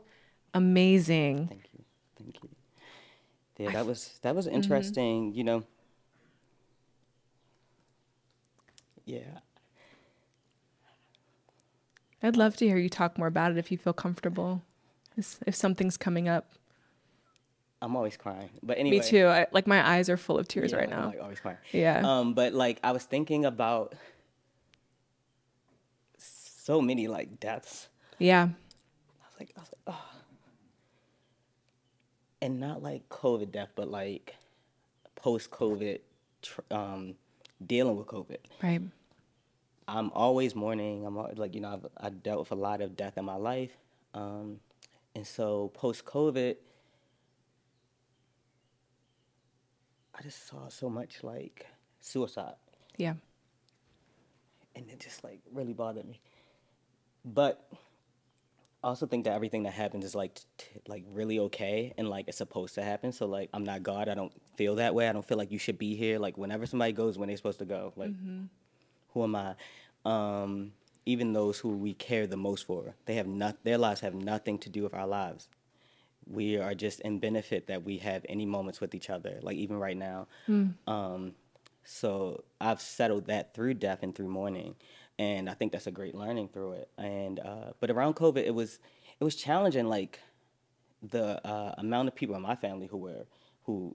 amazing. 0.52 1.48
Thank 1.48 1.68
you. 1.72 1.84
Thank 2.18 2.38
you. 2.42 2.48
Yeah, 3.58 3.70
that 3.70 3.86
was 3.86 4.18
that 4.20 4.36
was 4.36 4.46
mm-hmm. 4.46 4.56
interesting, 4.56 5.32
you 5.32 5.44
know. 5.44 5.64
Yeah. 9.06 9.38
I'd 12.22 12.36
love 12.36 12.56
to 12.56 12.66
hear 12.66 12.76
you 12.76 12.88
talk 12.88 13.16
more 13.16 13.28
about 13.28 13.52
it 13.52 13.56
if 13.56 13.70
you 13.70 13.78
feel 13.78 13.92
comfortable. 13.92 14.62
If 15.16 15.54
something's 15.54 15.96
coming 15.96 16.28
up. 16.28 16.50
I'm 17.82 17.94
always 17.94 18.16
crying. 18.16 18.50
But 18.62 18.78
anyway. 18.78 18.98
Me 18.98 19.04
too. 19.04 19.26
I, 19.26 19.46
like 19.52 19.66
my 19.66 19.86
eyes 19.86 20.08
are 20.08 20.16
full 20.16 20.38
of 20.38 20.48
tears 20.48 20.72
yeah, 20.72 20.78
right 20.78 20.92
I'm 20.92 20.98
now. 21.00 21.06
like 21.08 21.20
always 21.22 21.40
crying. 21.40 21.58
yeah. 21.72 22.02
Um, 22.04 22.34
but 22.34 22.52
like 22.54 22.80
I 22.82 22.92
was 22.92 23.04
thinking 23.04 23.44
about 23.44 23.94
so 26.18 26.80
many 26.80 27.06
like 27.08 27.38
deaths. 27.40 27.88
yeah. 28.18 28.42
I 28.44 29.26
was 29.28 29.40
like, 29.40 29.52
I 29.56 29.60
was 29.60 29.70
like, 29.86 29.96
oh. 29.96 30.10
And 32.42 32.60
not 32.60 32.82
like 32.82 33.08
COVID 33.08 33.52
death, 33.52 33.70
but 33.74 33.88
like 33.90 34.34
post 35.14 35.50
COVID, 35.50 36.00
tr- 36.42 36.60
um, 36.70 37.14
dealing 37.64 37.96
with 37.96 38.06
COVID. 38.06 38.38
Right. 38.62 38.82
I'm 39.88 40.10
always 40.12 40.54
mourning. 40.54 41.06
I'm 41.06 41.16
al- 41.16 41.32
like, 41.36 41.54
you 41.54 41.60
know, 41.60 41.72
I've 41.72 41.86
I 41.96 42.10
dealt 42.10 42.40
with 42.40 42.52
a 42.52 42.56
lot 42.56 42.80
of 42.80 42.96
death 42.96 43.16
in 43.16 43.24
my 43.24 43.36
life. 43.36 43.70
Um, 44.14 44.60
and 45.14 45.26
so 45.26 45.70
post 45.74 46.04
COVID, 46.04 46.56
I 50.18 50.22
just 50.22 50.46
saw 50.48 50.68
so 50.68 50.88
much 50.88 51.22
like 51.22 51.66
suicide. 52.00 52.54
Yeah. 52.96 53.14
and 54.74 54.88
it 54.90 55.00
just 55.00 55.22
like 55.24 55.40
really 55.52 55.72
bothered 55.74 56.06
me. 56.06 56.20
But 57.24 57.66
I 58.84 58.88
also 58.88 59.06
think 59.06 59.24
that 59.24 59.32
everything 59.32 59.64
that 59.64 59.72
happens 59.72 60.04
is 60.04 60.14
like 60.14 60.34
t- 60.58 60.66
like 60.86 61.04
really 61.12 61.38
okay 61.40 61.92
and 61.98 62.08
like 62.08 62.28
it's 62.28 62.38
supposed 62.38 62.74
to 62.76 62.82
happen. 62.82 63.12
So 63.12 63.26
like 63.26 63.50
I'm 63.52 63.64
not 63.64 63.82
God. 63.82 64.08
I 64.08 64.14
don't 64.14 64.32
feel 64.56 64.76
that 64.76 64.94
way. 64.94 65.08
I 65.08 65.12
don't 65.12 65.26
feel 65.26 65.38
like 65.38 65.50
you 65.50 65.58
should 65.58 65.78
be 65.78 65.94
here. 65.96 66.18
Like 66.18 66.38
whenever 66.38 66.66
somebody 66.66 66.92
goes 66.92 67.18
when 67.18 67.28
they're 67.28 67.36
supposed 67.36 67.58
to 67.58 67.64
go. 67.66 67.92
Like 67.96 68.12
who 69.12 69.24
am 69.24 69.34
I? 69.36 69.54
Um, 70.04 70.72
even 71.04 71.32
those 71.32 71.58
who 71.58 71.70
we 71.70 71.94
care 71.94 72.26
the 72.26 72.36
most 72.36 72.66
for, 72.66 72.94
they 73.06 73.14
have 73.16 73.26
not. 73.26 73.62
Their 73.64 73.78
lives 73.78 74.00
have 74.00 74.14
nothing 74.14 74.58
to 74.60 74.68
do 74.70 74.82
with 74.84 74.94
our 74.94 75.06
lives. 75.06 75.48
We 76.28 76.58
are 76.58 76.74
just 76.74 77.00
in 77.00 77.18
benefit 77.18 77.66
that 77.68 77.84
we 77.84 77.98
have 77.98 78.24
any 78.28 78.46
moments 78.46 78.80
with 78.80 78.94
each 78.94 79.10
other. 79.10 79.38
Like 79.42 79.56
even 79.56 79.78
right 79.78 79.96
now. 79.96 80.26
Um, 80.86 81.34
so 81.84 82.44
I've 82.60 82.80
settled 82.80 83.26
that 83.26 83.54
through 83.54 83.74
death 83.74 84.02
and 84.02 84.14
through 84.14 84.28
mourning, 84.28 84.74
and 85.18 85.48
I 85.48 85.54
think 85.54 85.70
that's 85.72 85.86
a 85.86 85.92
great 85.92 86.14
learning 86.16 86.48
through 86.48 86.72
it. 86.72 86.90
And 86.98 87.38
uh, 87.38 87.72
but 87.80 87.90
around 87.90 88.16
COVID, 88.16 88.44
it 88.44 88.54
was 88.54 88.80
it 89.20 89.24
was 89.24 89.36
challenging. 89.36 89.86
Like 89.86 90.18
the 91.02 91.46
uh, 91.46 91.74
amount 91.78 92.08
of 92.08 92.14
people 92.14 92.34
in 92.34 92.42
my 92.42 92.56
family 92.56 92.86
who 92.86 92.96
were 92.96 93.26
who 93.64 93.94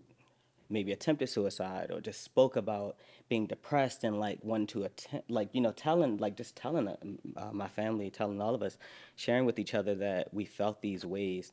maybe 0.70 0.92
attempted 0.94 1.28
suicide 1.28 1.92
or 1.92 2.00
just 2.00 2.24
spoke 2.24 2.56
about 2.56 2.96
being 3.28 3.46
depressed 3.46 4.04
and 4.04 4.20
like 4.20 4.40
wanting 4.42 4.68
to 4.68 4.84
attempt 4.84 5.30
like 5.30 5.50
you 5.54 5.62
know 5.62 5.72
telling 5.72 6.18
like 6.18 6.38
just 6.38 6.56
telling 6.56 6.88
uh, 6.88 6.96
uh, 7.36 7.52
my 7.52 7.68
family 7.68 8.10
telling 8.10 8.42
all 8.42 8.56
of 8.56 8.64
us 8.64 8.78
sharing 9.16 9.46
with 9.46 9.60
each 9.60 9.74
other 9.74 9.96
that 9.96 10.34
we 10.34 10.46
felt 10.46 10.82
these 10.82 11.06
ways 11.06 11.52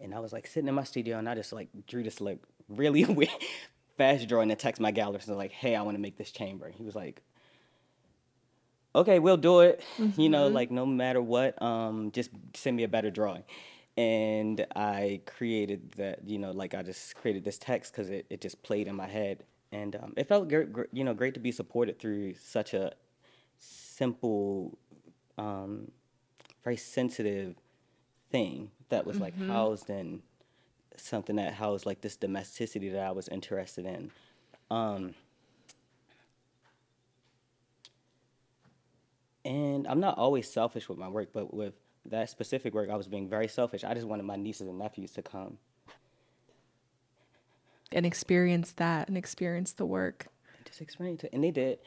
and 0.00 0.14
I 0.14 0.20
was 0.20 0.32
like 0.32 0.46
sitting 0.46 0.68
in 0.68 0.74
my 0.74 0.84
studio 0.84 1.18
and 1.18 1.28
I 1.28 1.34
just 1.34 1.52
like 1.52 1.68
drew 1.86 2.02
this 2.02 2.20
like 2.20 2.38
really 2.68 3.04
weird 3.06 3.30
fast 3.96 4.28
drawing 4.28 4.50
and 4.50 4.58
text 4.58 4.80
my 4.80 4.92
gallerist 4.92 5.28
and 5.28 5.36
like, 5.36 5.52
hey, 5.52 5.74
I 5.76 5.82
want 5.82 5.96
to 5.96 6.00
make 6.00 6.16
this 6.16 6.30
chamber. 6.30 6.70
He 6.70 6.84
was 6.84 6.94
like, 6.94 7.20
okay, 8.94 9.18
we'll 9.18 9.36
do 9.36 9.60
it. 9.60 9.82
You 10.16 10.28
know, 10.28 10.48
like 10.48 10.70
no 10.70 10.86
matter 10.86 11.20
what, 11.20 11.60
um, 11.60 12.10
just 12.12 12.30
send 12.54 12.76
me 12.76 12.84
a 12.84 12.88
better 12.88 13.10
drawing. 13.10 13.42
And 13.96 14.64
I 14.76 15.20
created 15.26 15.92
that, 15.96 16.20
you 16.26 16.38
know, 16.38 16.52
like 16.52 16.74
I 16.74 16.82
just 16.82 17.16
created 17.16 17.44
this 17.44 17.58
text 17.58 17.92
because 17.92 18.10
it, 18.10 18.26
it 18.30 18.40
just 18.40 18.62
played 18.62 18.86
in 18.86 18.94
my 18.94 19.08
head. 19.08 19.42
And 19.72 19.96
um, 19.96 20.14
it 20.16 20.28
felt, 20.28 20.48
gr- 20.48 20.62
gr- 20.62 20.82
you 20.92 21.02
know, 21.04 21.12
great 21.12 21.34
to 21.34 21.40
be 21.40 21.50
supported 21.52 21.98
through 21.98 22.34
such 22.34 22.74
a 22.74 22.92
simple, 23.58 24.78
um, 25.36 25.90
very 26.62 26.76
sensitive 26.76 27.56
thing 28.30 28.70
that 28.90 29.06
was 29.06 29.20
like 29.20 29.34
housed 29.46 29.90
in 29.90 30.22
something 30.96 31.36
that 31.36 31.54
housed 31.54 31.86
like 31.86 32.00
this 32.00 32.16
domesticity 32.16 32.88
that 32.90 33.00
I 33.06 33.10
was 33.12 33.28
interested 33.28 33.86
in. 33.86 34.10
Um, 34.70 35.14
and 39.44 39.86
I'm 39.86 40.00
not 40.00 40.18
always 40.18 40.50
selfish 40.50 40.88
with 40.88 40.98
my 40.98 41.08
work, 41.08 41.28
but 41.32 41.52
with 41.54 41.74
that 42.06 42.30
specific 42.30 42.74
work, 42.74 42.90
I 42.90 42.96
was 42.96 43.08
being 43.08 43.28
very 43.28 43.48
selfish. 43.48 43.84
I 43.84 43.94
just 43.94 44.06
wanted 44.06 44.24
my 44.24 44.36
nieces 44.36 44.68
and 44.68 44.78
nephews 44.78 45.12
to 45.12 45.22
come 45.22 45.58
And 47.92 48.04
experience 48.04 48.72
that 48.72 49.08
and 49.08 49.16
experience 49.16 49.72
the 49.72 49.86
work. 49.86 50.26
just 50.64 50.80
experience 50.80 51.24
it, 51.24 51.30
and 51.32 51.42
they 51.42 51.50
did. 51.50 51.78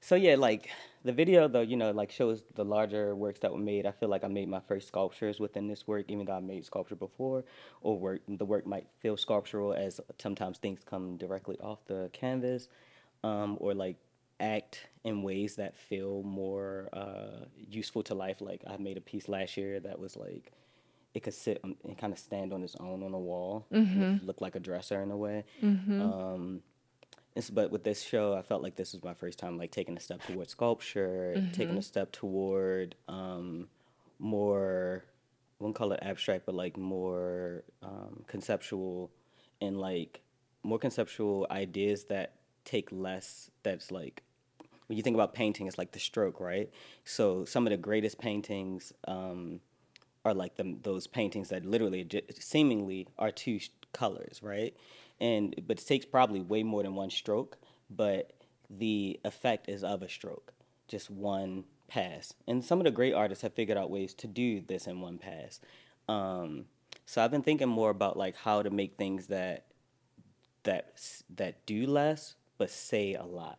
So 0.00 0.14
yeah, 0.14 0.36
like 0.36 0.70
the 1.04 1.12
video 1.12 1.48
though, 1.48 1.60
you 1.60 1.76
know, 1.76 1.90
like 1.90 2.10
shows 2.10 2.42
the 2.54 2.64
larger 2.64 3.14
works 3.14 3.40
that 3.40 3.52
were 3.52 3.58
made. 3.58 3.86
I 3.86 3.92
feel 3.92 4.08
like 4.08 4.24
I 4.24 4.28
made 4.28 4.48
my 4.48 4.60
first 4.60 4.88
sculptures 4.88 5.40
within 5.40 5.66
this 5.66 5.86
work, 5.86 6.06
even 6.08 6.26
though 6.26 6.36
I 6.36 6.40
made 6.40 6.64
sculpture 6.64 6.96
before, 6.96 7.44
or 7.82 7.98
work 7.98 8.20
the 8.28 8.44
work 8.44 8.66
might 8.66 8.86
feel 9.00 9.16
sculptural 9.16 9.72
as 9.72 10.00
sometimes 10.18 10.58
things 10.58 10.80
come 10.84 11.16
directly 11.16 11.56
off 11.60 11.84
the 11.86 12.10
canvas, 12.12 12.68
um, 13.24 13.56
or 13.60 13.74
like 13.74 13.96
act 14.40 14.86
in 15.02 15.22
ways 15.22 15.56
that 15.56 15.76
feel 15.76 16.22
more 16.22 16.88
uh, 16.92 17.44
useful 17.68 18.02
to 18.04 18.14
life. 18.14 18.40
Like 18.40 18.62
I 18.66 18.76
made 18.76 18.96
a 18.96 19.00
piece 19.00 19.28
last 19.28 19.56
year 19.56 19.80
that 19.80 19.98
was 19.98 20.16
like 20.16 20.52
it 21.14 21.22
could 21.24 21.34
sit 21.34 21.60
and 21.64 21.98
kind 21.98 22.12
of 22.12 22.18
stand 22.18 22.52
on 22.52 22.62
its 22.62 22.76
own 22.78 23.02
on 23.02 23.12
a 23.14 23.18
wall, 23.18 23.66
and 23.70 24.22
look 24.22 24.40
like 24.40 24.54
a 24.54 24.60
dresser 24.60 25.02
in 25.02 25.10
a 25.10 25.16
way. 25.16 25.44
Um, 26.02 26.62
but 27.54 27.70
with 27.70 27.84
this 27.84 28.02
show, 28.02 28.34
I 28.34 28.42
felt 28.42 28.62
like 28.62 28.76
this 28.76 28.92
was 28.92 29.02
my 29.04 29.14
first 29.14 29.38
time 29.38 29.56
like 29.58 29.70
taking 29.70 29.96
a 29.96 30.00
step 30.00 30.20
toward 30.26 30.50
sculpture, 30.50 31.34
taking 31.52 31.76
a 31.78 31.82
step 31.82 32.10
toward 32.12 32.94
um, 33.08 33.68
more, 34.18 35.04
I 35.60 35.64
wouldn't 35.64 35.76
call 35.76 35.92
it 35.92 36.00
abstract, 36.02 36.46
but 36.46 36.54
like 36.54 36.76
more 36.76 37.62
um, 37.82 38.24
conceptual 38.26 39.10
and 39.60 39.78
like 39.80 40.20
more 40.62 40.78
conceptual 40.78 41.46
ideas 41.50 42.04
that 42.04 42.32
take 42.64 42.88
less. 42.90 43.50
That's 43.62 43.90
like 43.90 44.22
when 44.88 44.96
you 44.96 45.02
think 45.02 45.14
about 45.14 45.34
painting, 45.34 45.66
it's 45.66 45.78
like 45.78 45.92
the 45.92 46.00
stroke, 46.00 46.40
right? 46.40 46.70
So 47.04 47.44
some 47.44 47.66
of 47.66 47.70
the 47.70 47.76
greatest 47.76 48.18
paintings 48.18 48.92
um, 49.06 49.60
are 50.24 50.34
like 50.34 50.56
them 50.56 50.80
those 50.82 51.06
paintings 51.06 51.50
that 51.50 51.64
literally 51.64 52.06
seemingly 52.38 53.06
are 53.18 53.30
two 53.30 53.60
colors, 53.92 54.40
right? 54.42 54.74
And 55.20 55.54
but 55.66 55.80
it 55.80 55.86
takes 55.86 56.04
probably 56.06 56.40
way 56.40 56.62
more 56.62 56.82
than 56.82 56.94
one 56.94 57.10
stroke, 57.10 57.58
but 57.90 58.32
the 58.70 59.18
effect 59.24 59.68
is 59.68 59.82
of 59.82 60.02
a 60.02 60.08
stroke, 60.08 60.52
just 60.86 61.10
one 61.10 61.64
pass. 61.88 62.34
And 62.46 62.64
some 62.64 62.78
of 62.78 62.84
the 62.84 62.90
great 62.90 63.14
artists 63.14 63.42
have 63.42 63.54
figured 63.54 63.78
out 63.78 63.90
ways 63.90 64.14
to 64.14 64.26
do 64.26 64.60
this 64.60 64.86
in 64.86 65.00
one 65.00 65.18
pass. 65.18 65.60
Um, 66.08 66.66
so 67.06 67.22
I've 67.24 67.30
been 67.30 67.42
thinking 67.42 67.68
more 67.68 67.90
about 67.90 68.16
like 68.16 68.36
how 68.36 68.62
to 68.62 68.70
make 68.70 68.96
things 68.96 69.26
that 69.28 69.64
that 70.64 71.00
that 71.36 71.64
do 71.66 71.86
less 71.86 72.36
but 72.58 72.70
say 72.70 73.14
a 73.14 73.24
lot. 73.24 73.58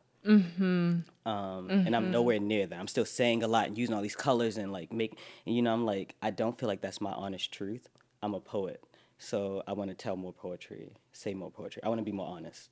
Um, 1.26 1.70
And 1.70 1.96
I'm 1.96 2.12
nowhere 2.12 2.40
near 2.40 2.68
that. 2.68 2.78
I'm 2.80 2.88
still 2.88 3.06
saying 3.06 3.42
a 3.44 3.48
lot 3.48 3.68
and 3.68 3.78
using 3.78 3.96
all 3.96 4.02
these 4.02 4.16
colors 4.16 4.58
and 4.58 4.72
like 4.72 4.92
make. 4.92 5.18
And, 5.46 5.56
you 5.56 5.62
know, 5.62 5.74
I'm 5.74 5.86
like 5.86 6.16
I 6.22 6.30
don't 6.32 6.58
feel 6.60 6.68
like 6.68 6.82
that's 6.82 7.02
my 7.02 7.12
honest 7.12 7.52
truth. 7.52 7.90
I'm 8.22 8.34
a 8.34 8.40
poet, 8.42 8.84
so 9.20 9.62
I 9.68 9.74
want 9.74 9.92
to 9.92 9.96
tell 9.96 10.16
more 10.16 10.34
poetry, 10.34 10.94
say 11.12 11.34
more 11.34 11.52
poetry. 11.52 11.84
I 11.84 11.90
want 11.90 12.00
to 12.00 12.06
be 12.06 12.12
more 12.12 12.28
honest. 12.28 12.70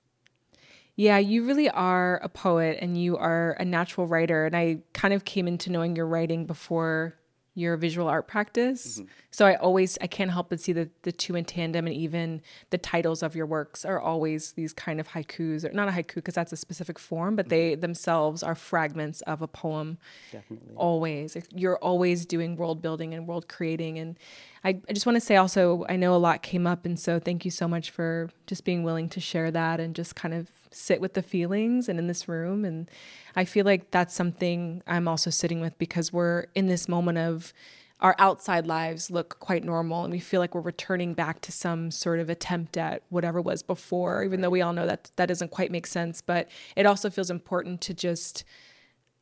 Yeah, 0.95 1.19
you 1.19 1.45
really 1.45 1.69
are 1.69 2.19
a 2.23 2.29
poet 2.29 2.79
and 2.81 2.99
you 2.99 3.17
are 3.17 3.51
a 3.59 3.65
natural 3.65 4.07
writer. 4.07 4.45
And 4.45 4.55
I 4.55 4.79
kind 4.93 5.13
of 5.13 5.25
came 5.25 5.47
into 5.47 5.71
knowing 5.71 5.95
your 5.95 6.07
writing 6.07 6.47
before 6.47 7.15
your 7.57 7.75
visual 7.75 8.07
art 8.07 8.27
practice. 8.27 8.99
Mm-hmm. 8.99 9.09
So 9.31 9.47
I 9.47 9.55
always 9.55 9.97
I 9.99 10.05
can't 10.05 10.29
help 10.29 10.49
but 10.49 10.59
see 10.59 10.73
the 10.73 10.89
the 11.01 11.11
two 11.11 11.35
in 11.35 11.43
tandem 11.43 11.87
and 11.87 11.95
even 11.95 12.41
the 12.69 12.77
titles 12.77 13.23
of 13.23 13.35
your 13.35 13.47
works 13.47 13.83
are 13.83 13.99
always 13.99 14.51
these 14.51 14.73
kind 14.73 14.99
of 14.99 15.07
haikus 15.07 15.65
or 15.65 15.73
not 15.73 15.87
a 15.87 15.91
haiku 15.91 16.15
because 16.15 16.35
that's 16.35 16.53
a 16.53 16.57
specific 16.57 16.99
form, 16.99 17.35
but 17.35 17.49
they 17.49 17.71
mm-hmm. 17.71 17.81
themselves 17.81 18.43
are 18.43 18.53
fragments 18.53 19.21
of 19.21 19.41
a 19.41 19.47
poem. 19.47 19.97
Definitely. 20.31 20.75
Always. 20.75 21.35
You're 21.51 21.79
always 21.79 22.27
doing 22.27 22.57
world 22.57 22.81
building 22.81 23.15
and 23.15 23.27
world 23.27 23.47
creating 23.47 23.97
and 23.97 24.19
I, 24.67 24.81
I 24.89 24.91
just 24.91 25.05
want 25.05 25.15
to 25.15 25.21
say 25.21 25.37
also 25.37 25.85
I 25.87 25.95
know 25.95 26.13
a 26.13 26.17
lot 26.17 26.41
came 26.41 26.67
up 26.67 26.85
and 26.85 26.99
so 26.99 27.21
thank 27.21 27.45
you 27.45 27.51
so 27.51 27.69
much 27.69 27.89
for 27.89 28.29
just 28.47 28.65
being 28.65 28.83
willing 28.83 29.07
to 29.09 29.21
share 29.21 29.49
that 29.49 29.79
and 29.79 29.95
just 29.95 30.17
kind 30.17 30.33
of 30.33 30.49
sit 30.71 30.99
with 30.99 31.13
the 31.13 31.21
feelings 31.21 31.87
and 31.87 31.97
in 31.97 32.07
this 32.07 32.27
room 32.27 32.65
and 32.65 32.91
I 33.33 33.45
feel 33.45 33.63
like 33.63 33.91
that's 33.91 34.13
something 34.13 34.83
I'm 34.85 35.07
also 35.07 35.29
sitting 35.29 35.61
with 35.61 35.77
because 35.77 36.11
we're 36.11 36.47
in 36.53 36.67
this 36.67 36.89
moment 36.89 37.17
of 37.17 37.53
our 38.01 38.13
outside 38.19 38.67
lives 38.67 39.09
look 39.09 39.39
quite 39.39 39.63
normal 39.63 40.03
and 40.03 40.11
we 40.11 40.19
feel 40.19 40.41
like 40.41 40.53
we're 40.53 40.59
returning 40.59 41.13
back 41.13 41.39
to 41.41 41.51
some 41.53 41.89
sort 41.89 42.19
of 42.19 42.29
attempt 42.29 42.75
at 42.75 43.03
whatever 43.07 43.39
was 43.39 43.63
before 43.63 44.21
even 44.21 44.41
though 44.41 44.49
we 44.49 44.61
all 44.61 44.73
know 44.73 44.85
that 44.85 45.09
that 45.15 45.27
doesn't 45.27 45.49
quite 45.49 45.71
make 45.71 45.87
sense 45.87 46.21
but 46.21 46.49
it 46.75 46.85
also 46.85 47.09
feels 47.09 47.29
important 47.29 47.79
to 47.79 47.93
just 47.93 48.43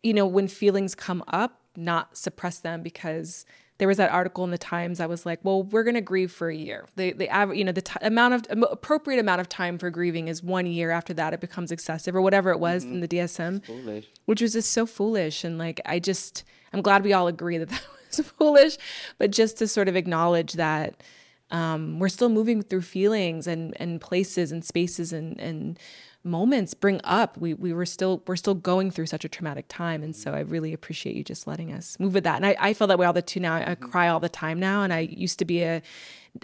you 0.02 0.14
know 0.14 0.26
when 0.26 0.48
feelings 0.48 0.96
come 0.96 1.24
up 1.28 1.62
not 1.78 2.18
suppress 2.18 2.58
them 2.60 2.82
because 2.82 3.46
there 3.78 3.88
was 3.88 3.98
that 3.98 4.12
article 4.12 4.44
in 4.46 4.52
the 4.52 4.58
Times 4.58 5.00
that 5.00 5.10
was 5.10 5.26
like, 5.26 5.40
well, 5.44 5.64
we're 5.64 5.84
going 5.84 5.96
to 5.96 6.02
grieve 6.02 6.32
for 6.32 6.50
a 6.50 6.56
year. 6.56 6.86
The 6.96 7.12
the 7.14 7.28
average, 7.30 7.58
you 7.60 7.66
know, 7.66 7.72
the 7.74 7.82
t- 7.82 8.00
amount 8.02 8.34
of 8.34 8.46
am- 8.50 8.64
appropriate 8.64 9.20
amount 9.20 9.42
of 9.42 9.50
time 9.50 9.78
for 9.78 9.90
grieving 9.90 10.28
is 10.30 10.42
one 10.42 10.66
year. 10.66 10.92
After 10.92 11.14
that, 11.16 11.34
it 11.34 11.42
becomes 11.42 11.72
excessive 11.72 12.16
or 12.16 12.22
whatever 12.22 12.52
it 12.52 12.60
was 12.60 12.84
in 12.86 13.02
the 13.02 13.08
DSM, 13.08 13.66
Foolish. 13.66 14.06
which 14.26 14.42
was 14.42 14.54
just 14.54 14.72
so 14.72 14.86
foolish. 14.86 15.44
And 15.44 15.58
like, 15.58 15.82
I 15.86 16.00
just, 16.00 16.44
I'm 16.72 16.82
glad 16.82 17.04
we 17.04 17.12
all 17.14 17.28
agree 17.28 17.58
that 17.58 17.70
that 17.70 17.82
was 18.10 18.26
foolish, 18.28 18.78
but 19.18 19.32
just 19.32 19.58
to 19.58 19.68
sort 19.68 19.88
of 19.90 19.96
acknowledge 19.98 20.54
that 20.54 21.04
um, 21.52 22.00
we're 22.00 22.10
still 22.10 22.30
moving 22.30 22.62
through 22.62 22.82
feelings 22.82 23.46
and 23.46 23.76
and 23.80 24.02
places 24.02 24.52
and 24.52 24.64
spaces 24.66 25.14
and 25.14 25.40
and 25.40 25.78
moments 26.26 26.74
bring 26.74 27.00
up 27.04 27.38
we 27.38 27.54
we 27.54 27.72
were 27.72 27.86
still 27.86 28.24
we're 28.28 28.36
still 28.36 28.56
going 28.56 28.90
through 28.90 29.06
such 29.06 29.24
a 29.24 29.30
traumatic 29.30 29.66
time. 29.70 30.04
And 30.04 30.16
so 30.16 30.34
i 30.34 30.40
really 30.40 30.74
appreciate 30.74 31.16
you 31.16 31.24
just 31.24 31.48
letting 31.48 31.72
us 31.72 31.98
move 32.00 32.14
with 32.14 32.24
that. 32.24 32.38
And 32.38 32.46
i, 32.46 32.56
I 32.60 32.74
feel 32.74 32.88
that 32.88 32.98
way 32.98 33.06
all 33.06 33.14
the 33.14 33.22
too 33.22 33.40
now 33.40 33.56
I, 33.56 33.72
I 33.72 33.76
cry 33.76 34.08
all 34.08 34.20
the 34.20 34.30
time 34.30 34.60
now. 34.60 34.82
And 34.84 34.92
i 34.92 35.00
used 35.00 35.40
to 35.40 35.46
be 35.46 35.62
a 35.64 35.82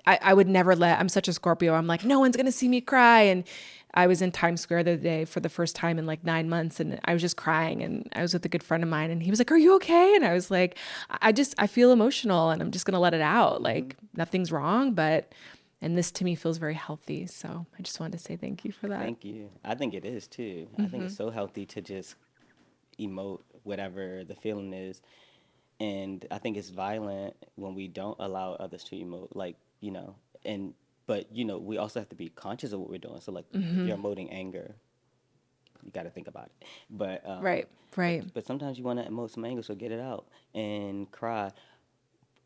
I, 0.08 0.20
I 0.22 0.34
would 0.34 0.48
never 0.48 0.76
let 0.76 1.00
i'm 1.00 1.10
such 1.10 1.28
a 1.28 1.34
scorpio. 1.34 1.74
I'm 1.74 1.88
like 1.88 2.06
no 2.06 2.20
one's 2.20 2.38
gonna 2.38 2.52
see 2.52 2.68
me 2.68 2.80
cry. 2.80 3.22
And 3.22 3.44
i 3.94 4.08
was 4.08 4.22
in 4.22 4.32
times 4.32 4.62
square 4.62 4.84
the 4.84 4.92
other 4.92 5.02
day 5.02 5.26
for 5.26 5.40
the 5.40 5.50
first 5.50 5.76
time 5.76 6.00
in 6.00 6.06
like 6.06 6.24
nine 6.24 6.48
months 6.48 6.80
and 6.80 7.00
i 7.06 7.14
was 7.14 7.22
just 7.22 7.36
crying. 7.36 7.82
And 7.82 8.08
i 8.14 8.22
was 8.22 8.34
with 8.34 8.46
a 8.46 8.50
good 8.50 8.64
friend 8.64 8.84
of 8.84 8.90
mine 8.90 9.10
and 9.10 9.24
he 9.24 9.32
was 9.32 9.40
like 9.40 9.52
are 9.52 9.58
you 9.58 9.76
okay? 9.78 10.16
And 10.16 10.24
i 10.24 10.34
was 10.34 10.52
like 10.52 10.78
i 11.22 11.32
just 11.32 11.56
i 11.58 11.66
feel 11.66 11.92
emotional 11.92 12.52
and 12.52 12.62
i'm 12.62 12.72
just 12.72 12.86
gonna 12.86 13.00
let 13.00 13.16
it 13.16 13.22
out. 13.22 13.64
Like 13.64 13.96
mm-hmm. 13.96 14.06
nothing's 14.18 14.52
wrong 14.52 14.94
but 14.94 15.34
and 15.82 15.98
this 15.98 16.12
to 16.12 16.24
me 16.24 16.36
feels 16.36 16.58
very 16.58 16.74
healthy 16.74 17.26
so 17.26 17.66
i 17.78 17.82
just 17.82 18.00
wanted 18.00 18.18
to 18.18 18.24
say 18.24 18.36
thank 18.36 18.64
you 18.66 18.72
for 18.72 18.88
that 18.88 19.00
Thank 19.00 19.24
you. 19.26 19.50
I 19.64 19.76
think 19.76 19.94
it 19.94 20.06
is 20.06 20.28
too. 20.28 20.68
I 20.78 20.86
think 20.88 21.04
it's 21.06 21.16
so 21.16 21.30
healthy 21.30 21.66
to 21.68 21.82
just 21.82 22.16
emote 23.00 23.42
whatever 23.64 24.24
the 24.24 24.36
feeling 24.36 24.74
is. 24.74 25.02
And 25.80 26.24
I 26.30 26.38
think 26.38 26.58
it's 26.58 26.70
violent 26.70 27.36
when 27.56 27.74
we 27.74 27.88
don't 27.88 28.18
allow 28.20 28.54
others 28.54 28.84
to 28.86 28.96
emote, 28.96 29.30
like, 29.34 29.56
you 29.80 29.90
know, 29.92 30.16
and, 30.46 30.74
but, 31.08 31.26
you 31.36 31.44
know, 31.44 31.58
we 31.58 31.78
also 31.78 32.00
have 32.00 32.10
to 32.10 32.16
be 32.16 32.30
conscious 32.30 32.72
of 32.72 32.80
what 32.80 32.90
we're 32.90 33.00
doing. 33.00 33.20
So, 33.20 33.32
like, 33.32 33.46
if 33.52 33.88
you're 33.88 33.98
emoting 33.98 34.28
anger, 34.32 34.76
you 35.84 35.92
got 35.92 36.04
to 36.04 36.12
think 36.12 36.28
about 36.28 36.46
it. 36.46 36.68
But, 36.92 37.28
um, 37.28 37.42
right 37.42 37.68
right 37.98 38.24
but 38.34 38.46
sometimes 38.46 38.78
you 38.78 38.84
want 38.84 39.04
to 39.04 39.10
emote 39.12 39.32
some 39.32 39.44
anger, 39.44 39.64
so 39.64 39.74
get 39.74 39.92
it 39.92 40.00
out 40.00 40.28
and 40.54 41.10
cry. 41.12 41.50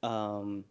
Um, 0.02 0.64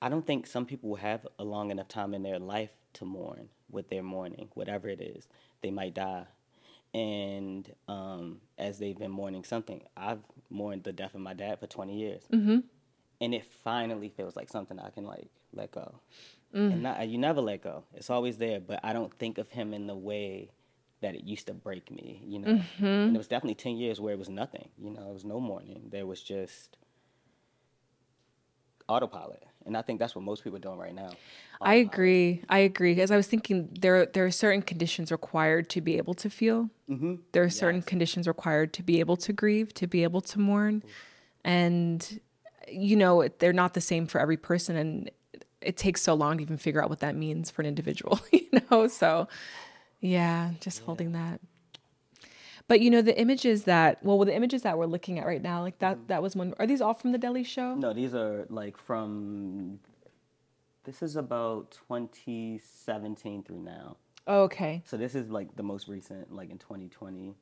I 0.00 0.08
don't 0.08 0.26
think 0.26 0.46
some 0.46 0.64
people 0.64 0.94
have 0.96 1.26
a 1.38 1.44
long 1.44 1.70
enough 1.70 1.88
time 1.88 2.14
in 2.14 2.22
their 2.22 2.38
life 2.38 2.70
to 2.94 3.04
mourn 3.04 3.48
what 3.68 3.88
they're 3.90 4.02
mourning, 4.02 4.48
whatever 4.54 4.88
it 4.88 5.00
is. 5.00 5.26
They 5.62 5.70
might 5.70 5.94
die. 5.94 6.26
And 6.94 7.70
um, 7.86 8.40
as 8.56 8.78
they've 8.78 8.96
been 8.96 9.10
mourning 9.10 9.44
something, 9.44 9.82
I've 9.96 10.20
mourned 10.50 10.84
the 10.84 10.92
death 10.92 11.14
of 11.14 11.20
my 11.20 11.34
dad 11.34 11.60
for 11.60 11.66
20 11.66 11.98
years. 11.98 12.22
Mm-hmm. 12.32 12.58
And 13.20 13.34
it 13.34 13.44
finally 13.64 14.08
feels 14.08 14.36
like 14.36 14.48
something 14.48 14.78
I 14.78 14.90
can 14.90 15.04
like 15.04 15.28
let 15.52 15.72
go. 15.72 16.00
And 16.72 16.82
not, 16.82 17.06
you 17.08 17.18
never 17.18 17.40
let 17.40 17.62
go. 17.62 17.84
It's 17.94 18.08
always 18.08 18.38
there, 18.38 18.60
but 18.60 18.80
I 18.82 18.92
don't 18.92 19.12
think 19.18 19.38
of 19.38 19.50
him 19.50 19.74
in 19.74 19.86
the 19.86 19.96
way 19.96 20.50
that 21.00 21.14
it 21.14 21.24
used 21.24 21.46
to 21.48 21.54
break 21.54 21.90
me, 21.90 22.22
you 22.24 22.38
know. 22.38 22.48
And 23.06 23.14
it 23.14 23.18
was 23.18 23.28
definitely 23.28 23.56
10 23.56 23.76
years 23.76 24.00
where 24.00 24.14
it 24.14 24.18
was 24.18 24.28
nothing, 24.28 24.68
you 24.78 24.90
know, 24.90 25.10
it 25.10 25.12
was 25.12 25.24
no 25.24 25.40
mourning. 25.40 25.88
There 25.90 26.06
was 26.06 26.22
just 26.22 26.76
autopilot. 28.88 29.44
And 29.68 29.76
I 29.76 29.82
think 29.82 30.00
that's 30.00 30.14
what 30.14 30.24
most 30.24 30.42
people 30.42 30.56
are 30.56 30.60
doing 30.60 30.78
right 30.78 30.94
now. 30.94 31.10
I 31.60 31.74
agree. 31.74 32.42
I 32.48 32.60
agree. 32.60 32.94
Because 32.94 33.10
I 33.10 33.16
was 33.16 33.26
thinking 33.26 33.68
there 33.80 34.06
there 34.06 34.24
are 34.24 34.30
certain 34.30 34.62
conditions 34.62 35.12
required 35.12 35.68
to 35.70 35.80
be 35.80 35.96
able 35.98 36.14
to 36.14 36.30
feel. 36.30 36.70
Mm-hmm. 36.90 37.16
There 37.32 37.44
are 37.44 37.50
certain 37.50 37.82
conditions 37.82 38.26
required 38.26 38.72
to 38.74 38.82
be 38.82 38.98
able 38.98 39.16
to 39.18 39.32
grieve, 39.32 39.74
to 39.74 39.86
be 39.86 40.02
able 40.02 40.22
to 40.22 40.40
mourn, 40.40 40.82
and 41.44 42.20
you 42.66 42.96
know 42.96 43.28
they're 43.38 43.52
not 43.52 43.74
the 43.74 43.80
same 43.80 44.06
for 44.06 44.20
every 44.20 44.36
person, 44.36 44.76
and 44.76 45.10
it 45.60 45.76
takes 45.76 46.00
so 46.00 46.14
long 46.14 46.38
to 46.38 46.42
even 46.42 46.56
figure 46.56 46.82
out 46.82 46.88
what 46.88 47.00
that 47.00 47.14
means 47.14 47.50
for 47.50 47.62
an 47.62 47.68
individual. 47.68 48.20
You 48.32 48.60
know, 48.70 48.86
so 48.88 49.28
yeah, 50.00 50.52
just 50.60 50.80
holding 50.80 51.12
that. 51.12 51.40
But 52.68 52.82
you 52.82 52.90
know 52.90 53.00
the 53.00 53.18
images 53.18 53.64
that 53.64 54.04
well, 54.04 54.22
the 54.24 54.34
images 54.34 54.62
that 54.62 54.76
we're 54.76 54.86
looking 54.86 55.18
at 55.18 55.26
right 55.26 55.42
now, 55.42 55.62
like 55.62 55.78
that 55.78 55.96
mm-hmm. 55.96 56.06
that 56.08 56.22
was 56.22 56.36
one. 56.36 56.54
Are 56.58 56.66
these 56.66 56.82
all 56.82 56.94
from 56.94 57.12
the 57.12 57.18
Deli 57.18 57.42
show? 57.42 57.74
No, 57.74 57.92
these 57.92 58.14
are 58.14 58.46
like 58.50 58.76
from. 58.76 59.80
This 60.84 61.02
is 61.02 61.16
about 61.16 61.78
2017 61.88 63.42
through 63.42 63.60
now. 63.60 63.96
Oh, 64.26 64.42
okay. 64.42 64.82
So 64.84 64.96
this 64.96 65.14
is 65.14 65.30
like 65.30 65.56
the 65.56 65.62
most 65.62 65.88
recent, 65.88 66.32
like 66.32 66.50
in 66.50 66.58
2020, 66.58 67.34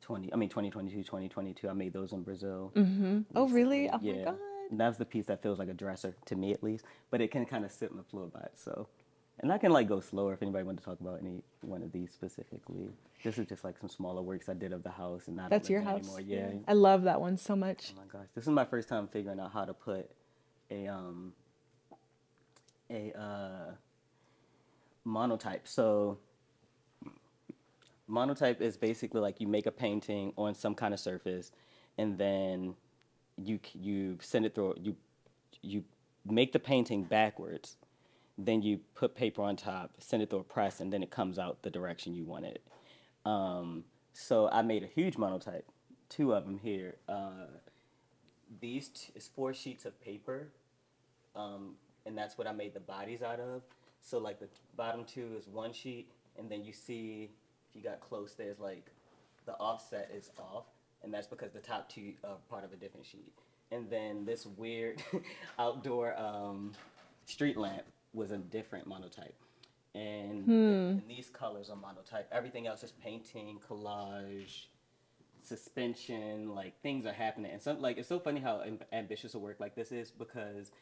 20. 0.00 0.32
I 0.32 0.36
mean 0.36 0.48
2022, 0.48 1.02
2022. 1.02 1.68
I 1.68 1.72
made 1.72 1.92
those 1.92 2.12
in 2.12 2.22
Brazil. 2.22 2.72
Mm-hmm. 2.76 3.22
Oh, 3.34 3.48
really? 3.48 3.88
Oh 3.90 3.98
my 3.98 4.02
yeah, 4.02 4.24
god. 4.24 4.38
and 4.70 4.78
that's 4.78 4.98
the 4.98 5.04
piece 5.04 5.26
that 5.26 5.42
feels 5.42 5.58
like 5.58 5.68
a 5.68 5.74
dresser 5.74 6.14
to 6.26 6.36
me 6.36 6.52
at 6.52 6.62
least. 6.62 6.84
But 7.10 7.20
it 7.20 7.32
can 7.32 7.44
kind 7.44 7.64
of 7.64 7.72
sit 7.72 7.90
on 7.90 7.96
the 7.96 8.04
floor 8.04 8.28
by 8.28 8.40
itself. 8.40 8.86
And 9.40 9.52
I 9.52 9.58
can 9.58 9.72
like 9.72 9.88
go 9.88 10.00
slower 10.00 10.32
if 10.32 10.42
anybody 10.42 10.64
wanted 10.64 10.78
to 10.78 10.84
talk 10.84 11.00
about 11.00 11.18
any 11.20 11.42
one 11.60 11.82
of 11.82 11.92
these 11.92 12.12
specifically. 12.12 12.88
This 13.22 13.38
is 13.38 13.46
just 13.46 13.64
like 13.64 13.76
some 13.78 13.88
smaller 13.88 14.22
works 14.22 14.48
I 14.48 14.54
did 14.54 14.72
of 14.72 14.82
the 14.82 14.90
house 14.90 15.26
and 15.26 15.36
not 15.36 15.50
That's 15.50 15.68
your 15.68 15.80
house. 15.82 16.00
anymore. 16.00 16.20
Yeah. 16.20 16.50
I 16.68 16.72
love 16.74 17.02
that 17.02 17.20
one 17.20 17.36
so 17.36 17.56
much. 17.56 17.92
Oh 17.96 18.00
my 18.00 18.06
gosh, 18.06 18.28
this 18.34 18.44
is 18.44 18.50
my 18.50 18.64
first 18.64 18.88
time 18.88 19.08
figuring 19.08 19.40
out 19.40 19.52
how 19.52 19.64
to 19.64 19.74
put 19.74 20.10
a 20.70 20.86
um 20.86 21.32
a 22.90 23.12
uh 23.18 23.72
monotype. 25.04 25.66
So 25.66 26.18
monotype 28.08 28.60
is 28.60 28.76
basically 28.76 29.20
like 29.20 29.40
you 29.40 29.48
make 29.48 29.66
a 29.66 29.72
painting 29.72 30.32
on 30.36 30.54
some 30.54 30.74
kind 30.74 30.94
of 30.94 31.00
surface, 31.00 31.50
and 31.98 32.16
then 32.18 32.74
you 33.36 33.58
you 33.72 34.18
send 34.20 34.46
it 34.46 34.54
through 34.54 34.74
you 34.80 34.94
you 35.60 35.82
make 36.24 36.52
the 36.52 36.58
painting 36.58 37.02
backwards, 37.04 37.76
then 38.36 38.62
you 38.62 38.80
put 38.94 39.14
paper 39.14 39.42
on 39.42 39.56
top, 39.56 39.92
send 39.98 40.22
it 40.22 40.30
through 40.30 40.40
a 40.40 40.44
press, 40.44 40.80
and 40.80 40.92
then 40.92 41.02
it 41.02 41.10
comes 41.10 41.38
out 41.38 41.62
the 41.62 41.70
direction 41.70 42.14
you 42.14 42.24
want 42.24 42.44
it. 42.44 42.62
Um, 43.24 43.84
so 44.12 44.48
I 44.50 44.62
made 44.62 44.82
a 44.82 44.86
huge 44.86 45.16
monotype, 45.16 45.66
two 46.08 46.34
of 46.34 46.44
them 46.44 46.58
here. 46.58 46.96
Uh, 47.08 47.46
these 48.60 48.88
t- 48.88 49.12
is 49.14 49.28
four 49.34 49.54
sheets 49.54 49.84
of 49.84 50.00
paper, 50.00 50.48
um, 51.36 51.74
and 52.06 52.16
that's 52.18 52.36
what 52.36 52.46
I 52.46 52.52
made 52.52 52.74
the 52.74 52.80
bodies 52.80 53.22
out 53.22 53.40
of. 53.40 53.62
So 54.00 54.18
like 54.18 54.40
the 54.40 54.48
bottom 54.76 55.04
two 55.04 55.30
is 55.38 55.46
one 55.46 55.72
sheet, 55.72 56.10
and 56.38 56.50
then 56.50 56.64
you 56.64 56.72
see 56.72 57.30
if 57.70 57.76
you 57.76 57.82
got 57.82 58.00
close, 58.00 58.34
there's 58.34 58.58
like 58.58 58.90
the 59.46 59.54
offset 59.54 60.10
is 60.14 60.30
off, 60.38 60.66
and 61.02 61.14
that's 61.14 61.26
because 61.26 61.52
the 61.52 61.60
top 61.60 61.88
two 61.88 62.12
are 62.24 62.36
part 62.50 62.64
of 62.64 62.72
a 62.72 62.76
different 62.76 63.06
sheet. 63.06 63.32
And 63.70 63.88
then 63.90 64.24
this 64.24 64.46
weird 64.46 65.02
outdoor 65.58 66.18
um, 66.18 66.72
street 67.26 67.56
lamp 67.56 67.84
was 68.14 68.30
a 68.30 68.38
different 68.38 68.86
monotype. 68.86 69.34
And, 69.94 70.48
and 70.48 71.02
these 71.08 71.30
colors 71.30 71.70
are 71.70 71.76
monotype. 71.76 72.28
Everything 72.32 72.66
else 72.66 72.82
is 72.82 72.92
painting, 72.92 73.60
collage, 73.68 74.66
suspension. 75.44 76.54
Like 76.54 76.80
things 76.82 77.06
are 77.06 77.12
happening, 77.12 77.52
and 77.52 77.62
some 77.62 77.80
like 77.80 77.98
it's 77.98 78.08
so 78.08 78.18
funny 78.18 78.40
how 78.40 78.62
am- 78.62 78.80
ambitious 78.92 79.34
a 79.34 79.38
work 79.38 79.60
like 79.60 79.76
this 79.76 79.92
is 79.92 80.10
because 80.10 80.72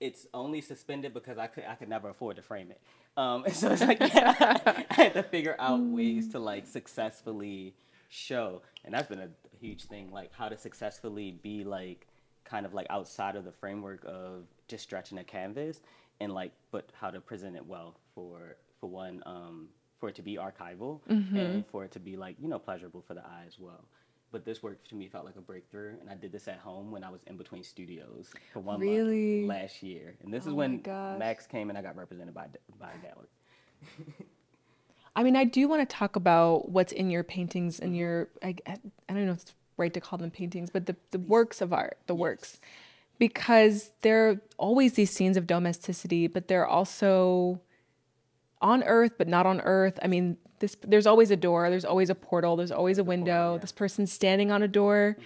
it's 0.00 0.26
only 0.34 0.60
suspended 0.60 1.14
because 1.14 1.38
I 1.38 1.46
could 1.46 1.64
I 1.64 1.76
could 1.76 1.88
never 1.88 2.08
afford 2.08 2.36
to 2.36 2.42
frame 2.42 2.70
it. 2.70 2.80
Um, 3.16 3.44
so 3.52 3.70
it's 3.70 3.82
like 3.82 4.00
yeah, 4.00 4.58
I 4.90 4.94
had 4.94 5.14
to 5.14 5.22
figure 5.22 5.56
out 5.58 5.80
ways 5.80 6.28
to 6.30 6.38
like 6.38 6.66
successfully 6.66 7.74
show, 8.08 8.62
and 8.84 8.94
that's 8.94 9.08
been 9.08 9.20
a 9.20 9.28
huge 9.60 9.84
thing. 9.84 10.10
Like 10.10 10.32
how 10.32 10.48
to 10.48 10.58
successfully 10.58 11.38
be 11.42 11.62
like 11.62 12.08
kind 12.44 12.66
of 12.66 12.74
like 12.74 12.86
outside 12.90 13.36
of 13.36 13.44
the 13.44 13.52
framework 13.52 14.04
of 14.04 14.44
just 14.66 14.82
stretching 14.82 15.18
a 15.18 15.24
canvas, 15.24 15.80
and 16.22 16.32
like 16.40 16.52
but 16.70 16.84
how 17.00 17.10
to 17.10 17.20
present 17.20 17.54
it 17.56 17.66
well 17.66 17.94
for 18.14 18.56
for 18.80 18.86
one 18.88 19.22
um, 19.26 19.68
for 19.98 20.08
it 20.08 20.14
to 20.16 20.22
be 20.22 20.34
archival 20.36 21.00
and 21.08 21.64
for 21.72 21.84
it 21.84 21.92
to 21.92 22.00
be 22.00 22.16
like 22.24 22.36
you 22.42 22.48
know 22.48 22.58
pleasurable 22.58 23.02
for 23.06 23.14
the 23.14 23.20
eye 23.36 23.44
as 23.46 23.56
well. 23.58 23.84
But 24.32 24.46
this 24.46 24.62
work 24.62 24.82
to 24.88 24.94
me 24.94 25.08
felt 25.08 25.26
like 25.26 25.36
a 25.36 25.42
breakthrough, 25.42 25.94
and 26.00 26.08
I 26.08 26.14
did 26.14 26.32
this 26.32 26.48
at 26.48 26.58
home 26.58 26.90
when 26.90 27.04
I 27.04 27.10
was 27.10 27.22
in 27.24 27.36
between 27.36 27.62
studios 27.62 28.30
for 28.52 28.60
one 28.60 28.80
Really? 28.80 29.42
month 29.46 29.60
last 29.60 29.82
year. 29.82 30.14
And 30.22 30.32
this 30.32 30.44
is 30.44 30.48
Oh 30.48 30.52
my 30.52 30.56
when 30.56 30.80
gosh. 30.80 31.18
Max 31.18 31.46
came 31.46 31.68
and 31.68 31.76
I 31.78 31.82
got 31.82 31.96
represented 31.96 32.32
by 32.34 32.46
by 32.80 32.88
a 32.92 32.98
gallery. 33.06 33.28
I 35.16 35.22
mean, 35.22 35.36
I 35.36 35.44
do 35.44 35.68
want 35.68 35.86
to 35.86 35.96
talk 35.96 36.16
about 36.16 36.70
what's 36.70 36.92
in 36.92 37.10
your 37.10 37.22
paintings 37.22 37.78
and 37.80 37.94
your 37.96 38.28
I, 38.42 38.54
I 38.66 38.76
I 39.08 39.12
don't 39.12 39.26
know 39.26 39.32
if 39.32 39.42
it's 39.42 39.54
right 39.76 39.92
to 39.92 40.00
call 40.00 40.18
them 40.18 40.30
paintings, 40.30 40.70
but 40.70 40.86
the 40.86 40.96
the 41.10 41.18
works 41.18 41.60
of 41.60 41.72
art, 41.72 41.98
the 42.06 42.14
works, 42.14 42.58
because 43.22 43.92
there 44.00 44.30
are 44.30 44.40
always 44.58 44.94
these 44.94 45.12
scenes 45.12 45.36
of 45.36 45.46
domesticity, 45.46 46.26
but 46.26 46.48
they're 46.48 46.66
also 46.66 47.60
on 48.60 48.82
Earth, 48.82 49.12
but 49.16 49.28
not 49.28 49.46
on 49.46 49.60
Earth. 49.60 49.96
I 50.02 50.08
mean, 50.08 50.36
this 50.58 50.76
there's 50.82 51.06
always 51.06 51.30
a 51.30 51.36
door, 51.36 51.70
there's 51.70 51.84
always 51.84 52.10
a 52.10 52.16
portal, 52.16 52.56
there's 52.56 52.72
always 52.72 52.98
a 52.98 53.04
window. 53.04 53.58
This 53.58 53.70
person's 53.70 54.10
standing 54.10 54.50
on 54.50 54.64
a 54.64 54.66
door. 54.66 55.16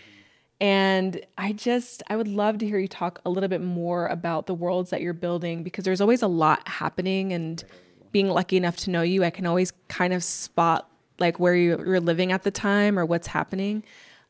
And 0.61 1.25
I 1.39 1.55
just, 1.55 2.03
I 2.11 2.17
would 2.17 2.29
love 2.29 2.59
to 2.59 2.67
hear 2.67 2.79
you 2.79 2.87
talk 2.87 3.19
a 3.25 3.31
little 3.31 3.49
bit 3.49 3.63
more 3.63 4.09
about 4.09 4.45
the 4.45 4.53
worlds 4.53 4.91
that 4.91 5.01
you're 5.01 5.15
building 5.15 5.63
because 5.63 5.87
there's 5.87 6.03
always 6.03 6.21
a 6.21 6.29
lot 6.29 6.69
happening. 6.69 7.33
And 7.33 7.65
being 8.13 8.29
lucky 8.29 8.59
enough 8.59 8.77
to 8.85 8.91
know 8.91 9.01
you, 9.01 9.25
I 9.25 9.31
can 9.31 9.47
always 9.47 9.73
kind 9.89 10.13
of 10.13 10.23
spot 10.23 10.91
like 11.19 11.41
where 11.41 11.55
you- 11.55 11.79
you're 11.79 12.01
living 12.01 12.31
at 12.31 12.43
the 12.43 12.51
time 12.51 12.99
or 12.99 13.07
what's 13.07 13.29
happening. 13.29 13.85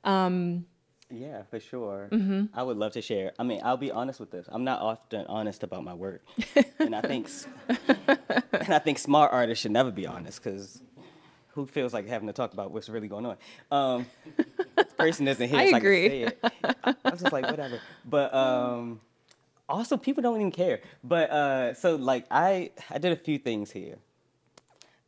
Um, 0.04 0.66
Yeah, 1.10 1.42
for 1.44 1.60
sure. 1.60 2.08
Mm-hmm. 2.10 2.46
I 2.52 2.62
would 2.62 2.76
love 2.76 2.92
to 2.92 3.02
share. 3.02 3.32
I 3.38 3.44
mean, 3.44 3.60
I'll 3.62 3.76
be 3.76 3.92
honest 3.92 4.18
with 4.18 4.30
this. 4.30 4.46
I'm 4.50 4.64
not 4.64 4.80
often 4.80 5.24
honest 5.28 5.62
about 5.62 5.84
my 5.84 5.94
work, 5.94 6.24
and 6.80 6.94
I 6.96 7.00
think, 7.00 7.28
and 8.52 8.74
I 8.74 8.80
think 8.80 8.98
smart 8.98 9.32
artists 9.32 9.62
should 9.62 9.70
never 9.70 9.92
be 9.92 10.06
honest 10.06 10.42
because 10.42 10.82
who 11.56 11.64
feels 11.64 11.94
like 11.94 12.06
having 12.08 12.26
to 12.26 12.32
talk 12.32 12.52
about 12.52 12.70
what's 12.72 12.88
really 12.88 13.08
going 13.08 13.24
on? 13.24 13.36
Um, 13.70 14.06
this 14.76 14.92
person 14.98 15.28
isn't 15.28 15.48
here. 15.48 15.58
I 15.58 15.70
so 15.70 15.76
agree. 15.76 16.06
I 16.06 16.08
can 16.08 16.10
say 16.10 16.22
it. 16.22 16.52
I, 16.84 16.94
I'm 17.04 17.18
just 17.18 17.32
like 17.32 17.50
whatever. 17.50 17.80
But 18.04 18.34
um, 18.34 19.00
also, 19.68 19.96
people 19.96 20.22
don't 20.22 20.36
even 20.36 20.50
care. 20.50 20.80
But 21.04 21.30
uh, 21.30 21.74
so 21.74 21.96
like 21.96 22.26
I, 22.30 22.72
I 22.90 22.98
did 22.98 23.12
a 23.12 23.16
few 23.16 23.38
things 23.38 23.70
here. 23.70 23.96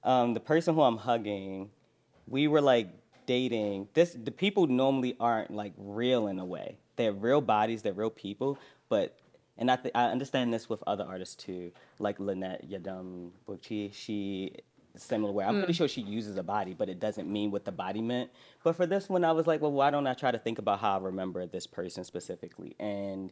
Um, 0.04 0.32
the 0.32 0.40
person 0.40 0.74
who 0.74 0.82
I'm 0.82 0.96
hugging, 0.96 1.70
we 2.26 2.46
were 2.46 2.60
like 2.60 2.88
dating. 3.28 3.88
This 3.92 4.16
the 4.20 4.32
people 4.32 4.66
normally 4.66 5.14
aren't 5.20 5.52
like 5.52 5.74
real 5.76 6.26
in 6.26 6.38
a 6.40 6.44
way. 6.44 6.78
They're 6.96 7.12
real 7.12 7.42
bodies. 7.42 7.82
They're 7.82 7.92
real 7.92 8.10
people. 8.10 8.58
But 8.88 9.16
and 9.58 9.70
I 9.70 9.76
th- 9.76 9.94
I 9.94 10.06
understand 10.06 10.52
this 10.52 10.68
with 10.68 10.82
other 10.86 11.04
artists 11.04 11.36
too, 11.36 11.70
like 11.98 12.18
Lynette 12.18 12.68
Yadam 12.68 13.30
Bukchi, 13.46 13.92
She 13.92 14.54
similar 14.96 15.32
way. 15.32 15.44
I'm 15.44 15.58
pretty 15.58 15.74
sure 15.74 15.86
she 15.86 16.00
uses 16.00 16.36
a 16.38 16.42
body, 16.42 16.74
but 16.74 16.88
it 16.88 16.98
doesn't 16.98 17.30
mean 17.30 17.52
what 17.52 17.64
the 17.64 17.70
body 17.70 18.00
meant. 18.00 18.30
But 18.64 18.74
for 18.74 18.86
this 18.86 19.08
one, 19.08 19.22
I 19.22 19.30
was 19.30 19.46
like, 19.46 19.60
well, 19.60 19.70
why 19.70 19.90
don't 19.90 20.08
I 20.08 20.14
try 20.14 20.32
to 20.32 20.38
think 20.38 20.58
about 20.58 20.80
how 20.80 20.98
I 20.98 21.02
remember 21.02 21.46
this 21.46 21.68
person 21.68 22.02
specifically? 22.02 22.74
And 22.80 23.30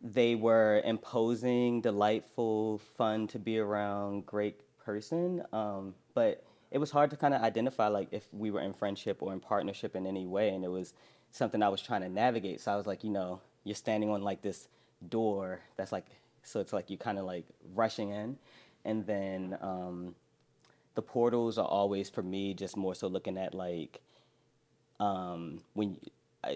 they 0.00 0.36
were 0.36 0.82
imposing, 0.84 1.80
delightful, 1.80 2.78
fun 2.96 3.26
to 3.28 3.40
be 3.40 3.58
around, 3.58 4.26
great 4.26 4.60
person. 4.78 5.42
Um, 5.52 5.94
but 6.14 6.44
it 6.70 6.78
was 6.78 6.90
hard 6.90 7.10
to 7.10 7.16
kind 7.16 7.34
of 7.34 7.42
identify 7.42 7.88
like 7.88 8.08
if 8.10 8.26
we 8.32 8.50
were 8.50 8.60
in 8.60 8.72
friendship 8.72 9.18
or 9.20 9.32
in 9.32 9.40
partnership 9.40 9.94
in 9.94 10.06
any 10.06 10.26
way, 10.26 10.50
and 10.50 10.64
it 10.64 10.70
was 10.70 10.94
something 11.30 11.62
I 11.62 11.68
was 11.68 11.82
trying 11.82 12.02
to 12.02 12.08
navigate. 12.08 12.60
So 12.60 12.72
I 12.72 12.76
was 12.76 12.86
like, 12.86 13.04
you 13.04 13.10
know, 13.10 13.40
you're 13.64 13.74
standing 13.74 14.10
on 14.10 14.22
like 14.22 14.42
this 14.42 14.68
door 15.08 15.60
that's 15.76 15.92
like, 15.92 16.06
so 16.42 16.60
it's 16.60 16.72
like 16.72 16.90
you 16.90 16.96
kind 16.96 17.18
of 17.18 17.24
like 17.24 17.44
rushing 17.74 18.10
in, 18.10 18.38
and 18.84 19.06
then 19.06 19.56
um, 19.60 20.14
the 20.94 21.02
portals 21.02 21.58
are 21.58 21.66
always 21.66 22.10
for 22.10 22.22
me 22.22 22.54
just 22.54 22.76
more 22.76 22.94
so 22.94 23.06
looking 23.06 23.38
at 23.38 23.54
like 23.54 24.00
um, 24.98 25.60
when 25.74 25.98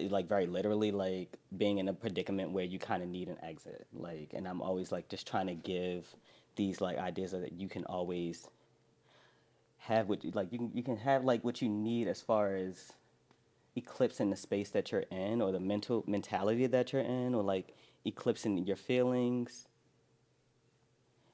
like 0.09 0.27
very 0.27 0.47
literally 0.47 0.91
like 0.91 1.37
being 1.57 1.77
in 1.77 1.87
a 1.87 1.93
predicament 1.93 2.51
where 2.51 2.63
you 2.63 2.79
kind 2.79 3.03
of 3.03 3.09
need 3.09 3.27
an 3.27 3.37
exit 3.43 3.85
like 3.93 4.31
and 4.33 4.47
i'm 4.47 4.61
always 4.61 4.89
like 4.89 5.09
just 5.09 5.27
trying 5.27 5.47
to 5.47 5.53
give 5.53 6.15
these 6.55 6.79
like 6.79 6.97
ideas 6.97 7.31
that 7.31 7.51
you 7.53 7.67
can 7.67 7.83
always 7.85 8.47
have 9.85 10.07
what 10.07 10.23
you 10.23 10.31
like 10.31 10.51
you 10.51 10.59
can 10.59 10.71
you 10.73 10.83
can 10.83 10.97
have 10.97 11.23
like 11.23 11.43
what 11.43 11.61
you 11.61 11.67
need 11.69 12.07
as 12.07 12.21
far 12.21 12.55
as 12.55 12.93
eclipsing 13.75 14.29
the 14.29 14.35
space 14.35 14.69
that 14.69 14.91
you're 14.91 15.05
in 15.11 15.41
or 15.41 15.51
the 15.51 15.59
mental 15.59 16.03
mentality 16.07 16.67
that 16.67 16.93
you're 16.93 17.01
in 17.01 17.33
or 17.33 17.41
like 17.41 17.73
eclipsing 18.05 18.57
your 18.65 18.75
feelings. 18.75 19.67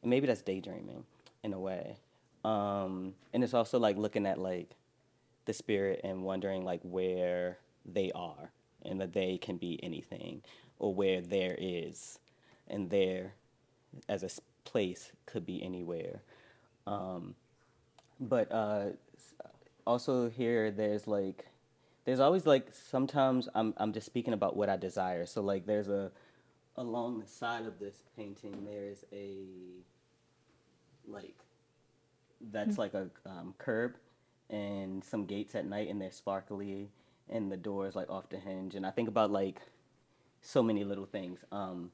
And 0.02 0.10
maybe 0.10 0.28
that's 0.28 0.42
daydreaming 0.42 1.04
in 1.44 1.54
a 1.54 1.60
way. 1.60 1.98
Um 2.46 3.16
and 3.34 3.44
it's 3.44 3.54
also 3.54 3.80
like 3.80 3.98
looking 3.98 4.26
at 4.26 4.38
like 4.38 4.76
the 5.46 5.54
spirit 5.54 6.02
and 6.04 6.24
wondering 6.24 6.64
like 6.64 6.82
where 6.84 7.58
they 7.86 8.12
are 8.14 8.52
and 8.84 9.02
that 9.02 9.14
they 9.14 9.38
can 9.38 9.58
be 9.58 9.80
anything 9.84 10.42
or 10.80 10.94
where 10.94 11.22
there 11.22 11.56
is 11.58 12.20
and 12.68 12.90
there 12.90 13.34
as 14.08 14.24
a 14.24 14.30
place 14.64 15.12
could 15.26 15.46
be 15.46 15.64
anywhere. 15.64 16.22
Um, 16.86 17.36
but 18.20 18.52
uh, 18.52 18.90
also 19.86 20.30
here 20.30 20.72
there's 20.72 21.08
like 21.08 21.48
there's 22.06 22.20
always 22.20 22.46
like 22.46 22.68
sometimes 22.74 23.50
I'm, 23.54 23.74
I'm 23.78 23.92
just 23.92 24.06
speaking 24.06 24.34
about 24.34 24.56
what 24.56 24.70
i 24.70 24.78
desire. 24.78 25.26
So 25.26 25.42
like 25.42 25.66
there's 25.66 25.90
a 25.90 26.12
along 26.76 27.20
the 27.20 27.28
side 27.28 27.66
of 27.66 27.80
this 27.80 28.04
painting 28.16 28.66
there's 28.66 29.04
a 29.12 29.40
like 31.08 31.36
that's 32.52 32.78
like 32.78 32.94
a 32.94 33.10
um, 33.26 33.56
curb 33.58 33.96
and 34.50 35.04
some 35.04 35.26
gates 35.26 35.56
at 35.56 35.66
night 35.66 35.90
and 35.90 36.00
they're 36.00 36.12
sparkly 36.12 36.90
and 37.30 37.52
the 37.52 37.58
doors 37.58 37.96
like 37.96 38.10
off 38.10 38.30
the 38.30 38.38
hinge. 38.38 38.76
And 38.76 38.86
i 38.86 38.92
think 38.92 39.08
about 39.08 39.32
like 39.32 39.62
so 40.42 40.62
many 40.62 40.84
little 40.84 41.06
things. 41.06 41.40
Um, 41.52 41.92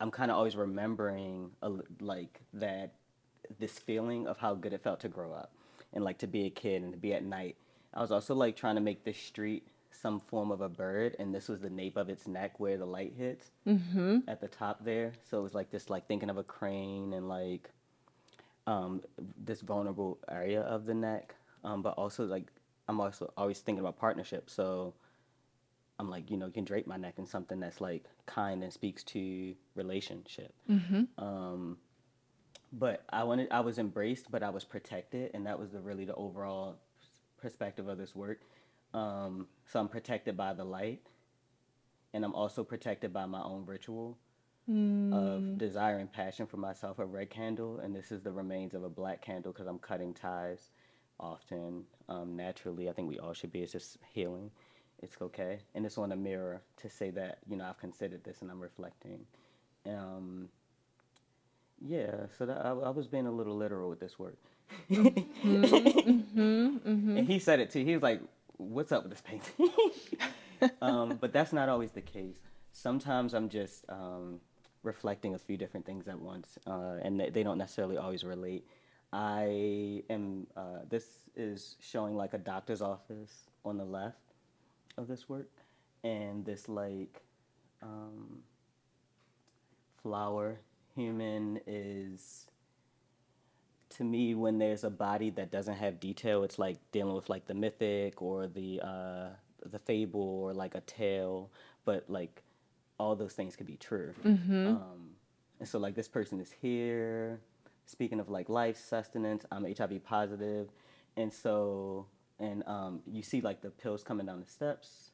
i'm 0.00 0.10
kind 0.10 0.30
of 0.30 0.36
always 0.36 0.56
remembering 0.56 1.50
a, 1.62 1.70
like 2.00 2.40
that 2.52 2.92
this 3.58 3.78
feeling 3.78 4.26
of 4.26 4.38
how 4.38 4.54
good 4.54 4.72
it 4.72 4.82
felt 4.82 5.00
to 5.00 5.08
grow 5.08 5.32
up 5.32 5.52
and 5.92 6.02
like 6.04 6.18
to 6.18 6.26
be 6.26 6.46
a 6.46 6.50
kid 6.50 6.82
and 6.82 6.92
to 6.92 6.98
be 6.98 7.12
at 7.14 7.24
night 7.24 7.56
i 7.94 8.00
was 8.00 8.10
also 8.10 8.34
like 8.34 8.56
trying 8.56 8.74
to 8.74 8.80
make 8.80 9.04
this 9.04 9.16
street 9.18 9.66
some 9.90 10.18
form 10.20 10.50
of 10.50 10.60
a 10.60 10.68
bird 10.68 11.14
and 11.18 11.34
this 11.34 11.48
was 11.48 11.60
the 11.60 11.70
nape 11.70 11.96
of 11.96 12.08
its 12.08 12.26
neck 12.26 12.58
where 12.58 12.76
the 12.76 12.84
light 12.86 13.14
hits 13.16 13.50
Mm-hmm. 13.66 14.18
at 14.28 14.40
the 14.40 14.48
top 14.48 14.84
there 14.84 15.12
so 15.28 15.38
it 15.38 15.42
was 15.42 15.54
like 15.54 15.70
this 15.70 15.88
like 15.88 16.06
thinking 16.08 16.28
of 16.30 16.36
a 16.36 16.42
crane 16.42 17.12
and 17.12 17.28
like 17.28 17.70
um, 18.66 19.02
this 19.44 19.60
vulnerable 19.60 20.18
area 20.30 20.62
of 20.62 20.86
the 20.86 20.94
neck, 20.94 21.34
um, 21.64 21.82
but 21.82 21.90
also 21.98 22.24
like 22.24 22.50
I'm 22.88 22.98
also 22.98 23.30
always 23.36 23.60
thinking 23.60 23.80
about 23.80 23.98
partnership. 23.98 24.48
So 24.48 24.94
I'm 25.98 26.08
like, 26.08 26.30
you 26.30 26.36
know, 26.38 26.46
you 26.46 26.52
can 26.52 26.64
drape 26.64 26.86
my 26.86 26.96
neck 26.96 27.14
in 27.18 27.26
something 27.26 27.60
that's 27.60 27.82
like 27.82 28.04
kind 28.24 28.62
and 28.62 28.72
speaks 28.72 29.02
to 29.04 29.54
relationship. 29.74 30.54
Mm-hmm. 30.70 31.02
Um, 31.22 31.76
but 32.78 33.04
I 33.10 33.24
wanted, 33.24 33.48
I 33.50 33.60
was 33.60 33.78
embraced, 33.78 34.30
but 34.30 34.42
I 34.42 34.50
was 34.50 34.64
protected, 34.64 35.30
and 35.34 35.46
that 35.46 35.58
was 35.58 35.70
the 35.72 35.80
really 35.80 36.04
the 36.04 36.14
overall 36.14 36.76
perspective 37.38 37.88
of 37.88 37.98
this 37.98 38.14
work. 38.14 38.40
Um, 38.92 39.48
so 39.66 39.80
I'm 39.80 39.88
protected 39.88 40.36
by 40.36 40.54
the 40.54 40.64
light, 40.64 41.02
and 42.12 42.24
I'm 42.24 42.34
also 42.34 42.64
protected 42.64 43.12
by 43.12 43.26
my 43.26 43.42
own 43.42 43.64
ritual 43.66 44.18
of 45.12 45.58
desire 45.58 45.98
and 45.98 46.10
passion 46.10 46.46
for 46.46 46.56
myself 46.56 46.98
a 46.98 47.04
red 47.04 47.28
candle 47.28 47.80
and 47.80 47.94
this 47.94 48.10
is 48.10 48.22
the 48.22 48.32
remains 48.32 48.72
of 48.72 48.82
a 48.82 48.88
black 48.88 49.20
candle 49.20 49.52
because 49.52 49.66
i'm 49.66 49.78
cutting 49.78 50.14
ties 50.14 50.70
often. 51.20 51.84
Um, 52.08 52.34
naturally 52.34 52.88
i 52.88 52.92
think 52.92 53.08
we 53.08 53.18
all 53.18 53.34
should 53.34 53.52
be 53.52 53.60
it's 53.62 53.72
just 53.72 53.98
healing. 54.12 54.50
It's 55.02 55.16
okay. 55.20 55.58
And 55.74 55.84
it's 55.84 55.98
on 55.98 56.12
a 56.12 56.16
mirror 56.16 56.62
to 56.78 56.88
say 56.88 57.10
that 57.10 57.38
you 57.46 57.56
know 57.56 57.64
i've 57.66 57.78
considered 57.78 58.24
this 58.24 58.40
and 58.40 58.50
i'm 58.50 58.60
reflecting. 58.60 59.26
Um, 59.86 60.48
yeah 61.86 62.26
so 62.38 62.46
that, 62.46 62.64
I, 62.64 62.70
I 62.70 62.90
was 62.90 63.06
being 63.06 63.26
a 63.26 63.32
little 63.32 63.56
literal 63.56 63.90
with 63.90 64.00
this 64.00 64.18
work 64.18 64.38
and 64.88 65.34
he 67.28 67.38
said 67.38 67.60
it 67.60 67.70
too 67.70 67.84
he 67.84 67.92
was 67.92 68.02
like 68.02 68.20
what's 68.56 68.92
up 68.92 69.02
with 69.02 69.12
this 69.12 69.20
painting 69.20 69.70
um, 70.80 71.18
but 71.20 71.32
that's 71.32 71.52
not 71.52 71.68
always 71.68 71.92
the 71.92 72.00
case. 72.00 72.38
Sometimes 72.72 73.34
I'm 73.34 73.48
just 73.48 73.84
um, 73.88 74.40
reflecting 74.82 75.34
a 75.34 75.38
few 75.38 75.56
different 75.56 75.86
things 75.86 76.08
at 76.08 76.18
once, 76.18 76.58
uh, 76.66 76.96
and 77.02 77.20
they, 77.20 77.30
they 77.30 77.42
don't 77.42 77.58
necessarily 77.58 77.96
always 77.96 78.24
relate. 78.24 78.66
I 79.12 80.02
am. 80.10 80.46
Uh, 80.56 80.80
this 80.88 81.06
is 81.36 81.76
showing 81.80 82.16
like 82.16 82.34
a 82.34 82.38
doctor's 82.38 82.82
office 82.82 83.44
on 83.64 83.76
the 83.76 83.84
left 83.84 84.34
of 84.96 85.06
this 85.06 85.28
work, 85.28 85.50
and 86.02 86.44
this 86.44 86.68
like 86.68 87.22
um, 87.82 88.40
flower 90.02 90.58
human 90.94 91.60
is 91.66 92.46
to 93.90 94.04
me 94.04 94.34
when 94.34 94.58
there's 94.58 94.84
a 94.84 94.90
body 94.90 95.30
that 95.30 95.50
doesn't 95.52 95.76
have 95.76 96.00
detail 96.00 96.42
it's 96.42 96.58
like 96.58 96.78
dealing 96.90 97.14
with 97.14 97.28
like 97.28 97.46
the 97.46 97.54
mythic 97.54 98.20
or 98.20 98.46
the 98.46 98.80
uh 98.80 99.28
the 99.70 99.78
fable 99.78 100.20
or 100.20 100.52
like 100.52 100.74
a 100.74 100.80
tale. 100.80 101.50
But 101.84 102.04
like 102.08 102.42
all 102.98 103.16
those 103.16 103.32
things 103.32 103.56
could 103.56 103.66
be 103.66 103.76
true. 103.76 104.14
Um 104.66 105.10
and 105.60 105.68
so 105.68 105.78
like 105.78 105.94
this 105.94 106.08
person 106.08 106.40
is 106.40 106.52
here. 106.52 107.40
Speaking 107.86 108.20
of 108.20 108.28
like 108.28 108.48
life 108.48 108.76
sustenance 108.76 109.44
i'm 109.50 109.64
hiv 109.64 110.04
positive. 110.04 110.68
And 111.16 111.32
so 111.32 112.06
and 112.38 112.62
um 112.66 113.00
you 113.06 113.22
see 113.22 113.40
like 113.40 113.60
the 113.60 113.70
pills 113.70 114.02
coming 114.02 114.26
down 114.26 114.40
the 114.40 114.50
steps. 114.50 115.10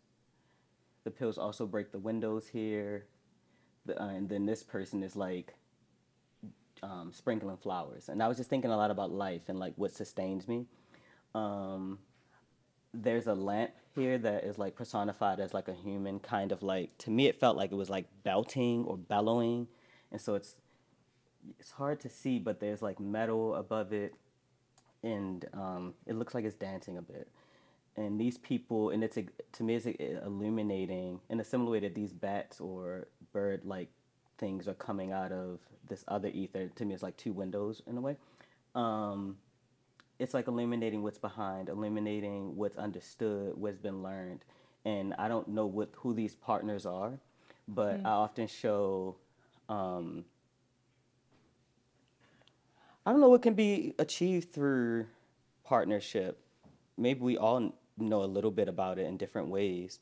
The 1.05 1.11
pills 1.11 1.39
also 1.39 1.67
break 1.67 1.93
the 1.93 1.99
windows 1.99 2.49
here. 2.49 3.07
The, 3.87 4.01
uh, 4.01 4.09
and 4.09 4.29
then 4.29 4.45
this 4.45 4.63
person 4.63 5.03
is 5.03 5.17
like 5.17 5.55
um, 6.83 7.13
sprinkling 7.13 7.57
flowers. 7.57 8.09
And 8.09 8.23
I 8.23 8.29
was 8.29 8.37
just 8.37 8.51
thinking 8.51 8.71
a 8.71 8.77
lot 8.77 8.91
about 8.91 9.11
life 9.13 9.43
and 9.49 9.59
like 9.59 9.75
what 9.77 9.93
sustains 9.93 10.49
me. 10.49 10.67
Um, 11.35 11.99
there's 12.93 13.27
a 13.27 13.35
lamp 13.35 13.73
here 13.95 14.19
that 14.19 14.45
is 14.45 14.59
like 14.59 14.75
personified 14.75 15.41
as 15.41 15.55
like 15.55 15.69
a 15.69 15.75
human, 15.75 16.19
kind 16.19 16.53
of 16.53 16.63
like 16.63 16.97
to 16.99 17.11
me 17.11 17.27
it 17.27 17.39
felt 17.39 17.57
like 17.57 17.73
it 17.73 17.77
was 17.77 17.91
like 17.91 18.07
belting 18.25 18.85
or 18.85 18.97
bellowing, 18.97 19.69
and 20.11 20.21
so 20.21 20.35
it's 20.35 20.57
it's 21.59 21.71
hard 21.73 22.01
to 22.01 22.09
see, 22.09 22.39
but 22.39 22.61
there's 22.61 22.83
like 22.83 23.01
metal 23.01 23.55
above 23.55 23.93
it, 23.93 24.15
and 25.03 25.47
um, 25.53 25.95
it 26.07 26.15
looks 26.15 26.35
like 26.35 26.45
it's 26.45 26.57
dancing 26.57 26.99
a 26.99 27.03
bit. 27.03 27.29
And 27.97 28.21
these 28.21 28.39
people, 28.39 28.91
and 28.91 29.03
it's 29.03 29.17
a, 29.17 29.25
to 29.53 29.63
me, 29.63 29.75
it's 29.75 29.87
illuminating 29.87 31.21
in 31.29 31.41
a 31.41 31.45
similar 31.45 31.73
way 31.73 31.81
that 31.81 31.95
these 31.95 32.13
bats 32.13 32.61
or 32.61 33.09
bird-like 33.33 33.89
things 34.41 34.67
are 34.67 34.75
coming 34.75 35.13
out 35.13 35.31
of 35.31 35.61
this 35.89 36.03
other 36.09 36.29
ether. 36.29 36.69
To 36.75 36.85
me, 36.85 36.95
it's 36.95 37.03
like 37.03 37.17
two 37.17 37.33
windows 37.33 37.83
in 37.87 37.97
a 37.97 38.01
way. 38.01 38.17
Um, 38.75 39.37
it's 40.19 40.35
like 40.35 40.49
illuminating 40.49 41.03
what's 41.03 41.19
behind, 41.19 41.69
illuminating 41.69 42.57
what's 42.57 42.77
understood, 42.77 43.57
what's 43.57 43.79
been 43.79 44.03
learned, 44.03 44.45
and 44.85 45.15
I 45.19 45.29
don't 45.29 45.49
know 45.49 45.67
what 45.67 45.91
who 45.97 46.15
these 46.15 46.35
partners 46.35 46.87
are, 46.87 47.13
but 47.69 48.01
I 48.05 48.11
often 48.11 48.47
show. 48.47 49.17
Um, 49.69 50.25
I 53.07 53.13
don't 53.13 53.21
know 53.21 53.29
what 53.29 53.43
can 53.43 53.55
be 53.55 53.95
achieved 53.99 54.53
through 54.53 55.07
partnership. 55.65 56.39
Maybe 56.99 57.21
we 57.21 57.39
all 57.39 57.73
know 57.97 58.23
a 58.23 58.27
little 58.27 58.51
bit 58.51 58.69
about 58.69 58.99
it 58.99 59.07
in 59.07 59.17
different 59.17 59.49
ways, 59.49 60.01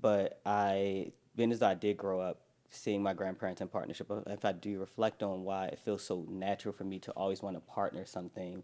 but 0.00 0.40
I, 0.44 1.12
being 1.36 1.52
as 1.52 1.62
I 1.62 1.74
did 1.74 1.96
grow 1.96 2.20
up 2.20 2.40
seeing 2.70 3.02
my 3.02 3.12
grandparents 3.14 3.60
in 3.60 3.68
partnership, 3.68 4.10
uh, 4.10 4.20
if 4.26 4.44
I 4.44 4.52
do 4.52 4.78
reflect 4.78 5.22
on 5.22 5.44
why 5.44 5.66
it 5.66 5.78
feels 5.78 6.02
so 6.02 6.24
natural 6.28 6.72
for 6.72 6.84
me 6.84 6.98
to 7.00 7.10
always 7.12 7.42
want 7.42 7.56
to 7.56 7.60
partner 7.60 8.04
something, 8.06 8.62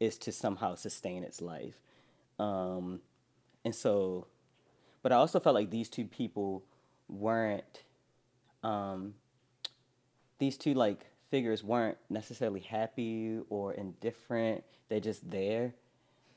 is 0.00 0.18
to 0.18 0.32
somehow 0.32 0.74
sustain 0.74 1.22
its 1.22 1.40
life. 1.40 1.80
Um, 2.38 3.00
and 3.64 3.74
so, 3.74 4.26
but 5.02 5.12
I 5.12 5.16
also 5.16 5.40
felt 5.40 5.54
like 5.54 5.70
these 5.70 5.88
two 5.88 6.04
people 6.04 6.64
weren't, 7.08 7.84
um, 8.62 9.14
these 10.38 10.56
two 10.56 10.74
like 10.74 11.06
figures 11.30 11.62
weren't 11.62 11.98
necessarily 12.10 12.60
happy 12.60 13.40
or 13.48 13.72
indifferent. 13.74 14.64
They're 14.88 15.00
just 15.00 15.30
there. 15.30 15.74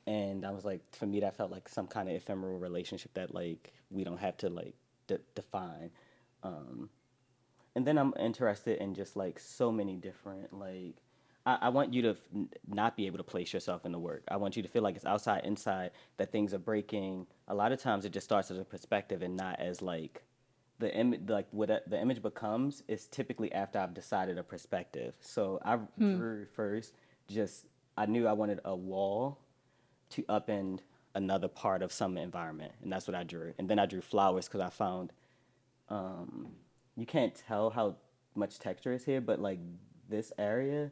And 0.08 0.46
I 0.46 0.52
was 0.52 0.66
like, 0.66 0.82
for 0.96 1.06
me, 1.06 1.20
that 1.20 1.38
felt 1.38 1.52
like 1.52 1.68
some 1.68 1.88
kind 1.88 2.08
of 2.10 2.16
ephemeral 2.16 2.58
relationship 2.60 3.14
that 3.16 3.34
like 3.34 3.74
we 3.92 4.04
don't 4.04 4.20
have 4.20 4.38
to 4.38 4.50
like 4.50 4.74
de- 5.08 5.20
define. 5.36 5.92
Um, 6.44 6.90
and 7.80 7.88
then 7.88 7.98
I'm 7.98 8.14
interested 8.20 8.80
in 8.84 8.94
just 8.94 9.16
like 9.16 9.40
so 9.40 9.72
many 9.72 9.96
different 9.96 10.52
like 10.52 10.96
I, 11.46 11.58
I 11.62 11.70
want 11.70 11.94
you 11.94 12.02
to 12.02 12.10
f- 12.10 12.18
not 12.68 12.98
be 12.98 13.06
able 13.08 13.20
to 13.20 13.24
place 13.24 13.54
yourself 13.54 13.86
in 13.86 13.94
the 13.94 14.00
work. 14.00 14.24
I 14.28 14.36
want 14.36 14.58
you 14.58 14.64
to 14.64 14.68
feel 14.68 14.84
like 14.84 14.98
it's 14.98 15.06
outside, 15.06 15.46
inside, 15.46 15.92
that 16.18 16.30
things 16.34 16.54
are 16.54 16.60
breaking. 16.60 17.26
A 17.48 17.56
lot 17.56 17.72
of 17.72 17.80
times 17.82 18.04
it 18.04 18.12
just 18.12 18.26
starts 18.26 18.52
as 18.52 18.58
a 18.58 18.66
perspective 18.66 19.22
and 19.22 19.38
not 19.38 19.62
as 19.62 19.82
like 19.82 20.24
the 20.80 20.94
image, 20.94 21.22
like 21.30 21.48
what 21.52 21.70
a- 21.70 21.82
the 21.88 21.98
image 21.98 22.22
becomes 22.22 22.84
is 22.90 23.08
typically 23.08 23.50
after 23.54 23.80
I've 23.80 23.94
decided 23.94 24.38
a 24.38 24.44
perspective. 24.44 25.16
So 25.22 25.62
I 25.64 25.80
drew 26.18 26.46
first, 26.48 26.94
just 27.30 27.66
I 27.96 28.08
knew 28.08 28.28
I 28.28 28.34
wanted 28.34 28.60
a 28.66 28.76
wall 28.76 29.40
to 30.10 30.24
upend 30.24 30.80
another 31.16 31.48
part 31.48 31.82
of 31.82 31.94
some 31.94 32.18
environment, 32.18 32.74
and 32.84 32.92
that's 32.92 33.08
what 33.08 33.16
I 33.16 33.24
drew. 33.24 33.54
And 33.58 33.70
then 33.70 33.80
I 33.80 33.86
drew 33.86 34.02
flowers 34.02 34.50
because 34.50 34.60
I 34.60 34.70
found 34.70 35.14
um, 35.88 36.50
you 37.00 37.06
can't 37.06 37.34
tell 37.48 37.70
how 37.70 37.96
much 38.36 38.60
texture 38.60 38.94
is 38.94 39.04
here, 39.06 39.22
but 39.22 39.40
like 39.40 39.60
this 40.10 40.32
area 40.38 40.92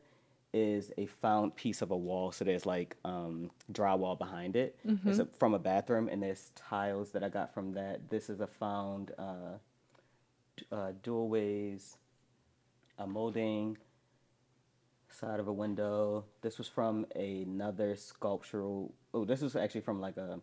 is 0.54 0.92
a 0.98 1.06
found 1.06 1.56
piece 1.56 1.82
of 1.82 1.92
a 1.92 1.98
wall. 1.98 2.32
So 2.32 2.46
there's 2.46 2.66
like 2.66 2.96
um, 3.06 3.52
drywall 3.72 4.18
behind 4.18 4.56
it. 4.56 4.80
It's 5.06 5.20
a, 5.20 5.26
from 5.38 5.54
a 5.54 5.60
bathroom, 5.60 6.08
and 6.12 6.24
there's 6.24 6.52
tiles 6.56 7.12
that 7.12 7.24
I 7.24 7.30
got 7.30 7.54
from 7.54 7.74
that. 7.74 8.10
This 8.10 8.30
is 8.30 8.40
a 8.42 8.48
found 8.48 9.12
uh, 9.20 9.58
d- 10.56 10.66
uh, 10.72 10.92
doorways, 11.04 11.98
a 12.98 13.06
molding 13.06 13.78
side 15.10 15.40
of 15.40 15.48
a 15.48 15.54
window. 15.54 16.26
This 16.42 16.58
was 16.58 16.68
from 16.68 17.06
another 17.16 17.96
sculptural. 17.96 18.94
Oh, 19.14 19.26
this 19.26 19.42
was 19.42 19.56
actually 19.56 19.82
from 19.82 20.00
like 20.00 20.18
a 20.18 20.40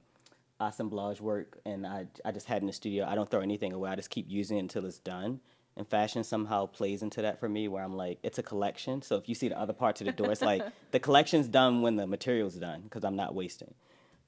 assemblage 0.61 1.21
work, 1.21 1.59
and 1.64 1.87
I 1.87 2.07
I 2.25 2.33
just 2.33 2.47
had 2.47 2.62
in 2.62 2.67
the 2.67 2.73
studio. 2.73 3.07
I 3.07 3.14
don't 3.14 3.31
throw 3.31 3.40
anything 3.40 3.73
away. 3.73 3.90
I 3.90 3.97
just 3.97 4.11
keep 4.11 4.27
using 4.29 4.57
it 4.59 4.61
until 4.61 4.87
it's 4.87 4.99
done. 4.99 5.40
And 5.77 5.88
fashion 5.88 6.23
somehow 6.23 6.67
plays 6.67 7.03
into 7.03 7.23
that 7.23 7.40
for 7.40 7.49
me, 7.49 7.67
where 7.67 7.83
I'm 7.83 7.97
like, 7.97 8.21
it's 8.23 8.38
a 8.38 8.45
collection. 8.45 9.03
So 9.03 9.17
if 9.17 9.29
you 9.29 9.35
see 9.35 9.49
the 9.49 9.59
other 9.59 9.73
parts 9.73 10.01
of 10.01 10.07
the 10.07 10.12
door, 10.12 10.31
it's 10.31 10.40
like 10.40 10.62
the 10.93 11.01
collection's 11.01 11.49
done 11.49 11.83
when 11.83 11.97
the 11.97 12.07
material's 12.07 12.55
done, 12.55 12.83
because 12.83 13.05
I'm 13.05 13.17
not 13.17 13.35
wasting. 13.35 13.75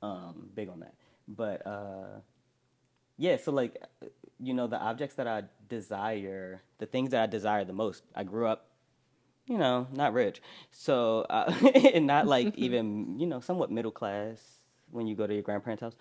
Um, 0.02 0.50
big 0.54 0.68
on 0.68 0.80
that. 0.80 0.94
But 1.28 1.64
uh, 1.64 2.20
yeah, 3.16 3.36
so 3.36 3.52
like, 3.52 3.80
you 4.40 4.54
know, 4.54 4.66
the 4.66 4.78
objects 4.78 5.14
that 5.16 5.28
I 5.28 5.44
desire, 5.68 6.62
the 6.78 6.86
things 6.86 7.10
that 7.10 7.22
I 7.22 7.26
desire 7.26 7.64
the 7.64 7.72
most. 7.72 8.02
I 8.14 8.24
grew 8.24 8.48
up 8.48 8.66
you 9.46 9.58
know, 9.58 9.86
not 9.92 10.12
rich. 10.12 10.42
So, 10.72 11.20
uh, 11.30 11.52
and 11.94 12.06
not 12.06 12.26
like 12.26 12.54
even, 12.58 13.18
you 13.18 13.26
know, 13.26 13.40
somewhat 13.40 13.70
middle 13.70 13.92
class 13.92 14.55
when 14.90 15.06
you 15.06 15.14
go 15.14 15.26
to 15.26 15.34
your 15.34 15.42
grandparents' 15.42 15.82
house. 15.82 15.96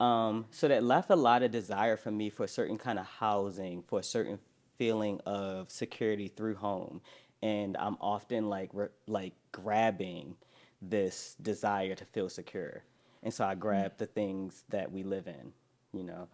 Um, 0.00 0.46
so 0.50 0.68
that 0.68 0.82
left 0.82 1.10
a 1.10 1.16
lot 1.16 1.42
of 1.42 1.50
desire 1.50 1.96
for 1.96 2.10
me 2.10 2.30
for 2.30 2.44
a 2.44 2.48
certain 2.48 2.78
kind 2.78 2.98
of 2.98 3.06
housing, 3.06 3.82
for 3.82 4.00
a 4.00 4.02
certain 4.02 4.38
feeling 4.76 5.20
of 5.24 5.70
security 5.70 6.28
through 6.28 6.56
home. 6.56 7.00
And 7.42 7.76
I'm 7.76 7.96
often 8.00 8.48
like, 8.48 8.70
re- 8.72 8.88
like 9.06 9.34
grabbing 9.52 10.36
this 10.82 11.36
desire 11.40 11.94
to 11.94 12.04
feel 12.04 12.28
secure. 12.28 12.82
And 13.22 13.32
so 13.32 13.44
I 13.44 13.54
grab 13.54 13.92
the 13.98 14.06
things 14.06 14.64
that 14.70 14.90
we 14.90 15.02
live 15.02 15.26
in, 15.28 15.52
you 15.92 16.04
know. 16.04 16.28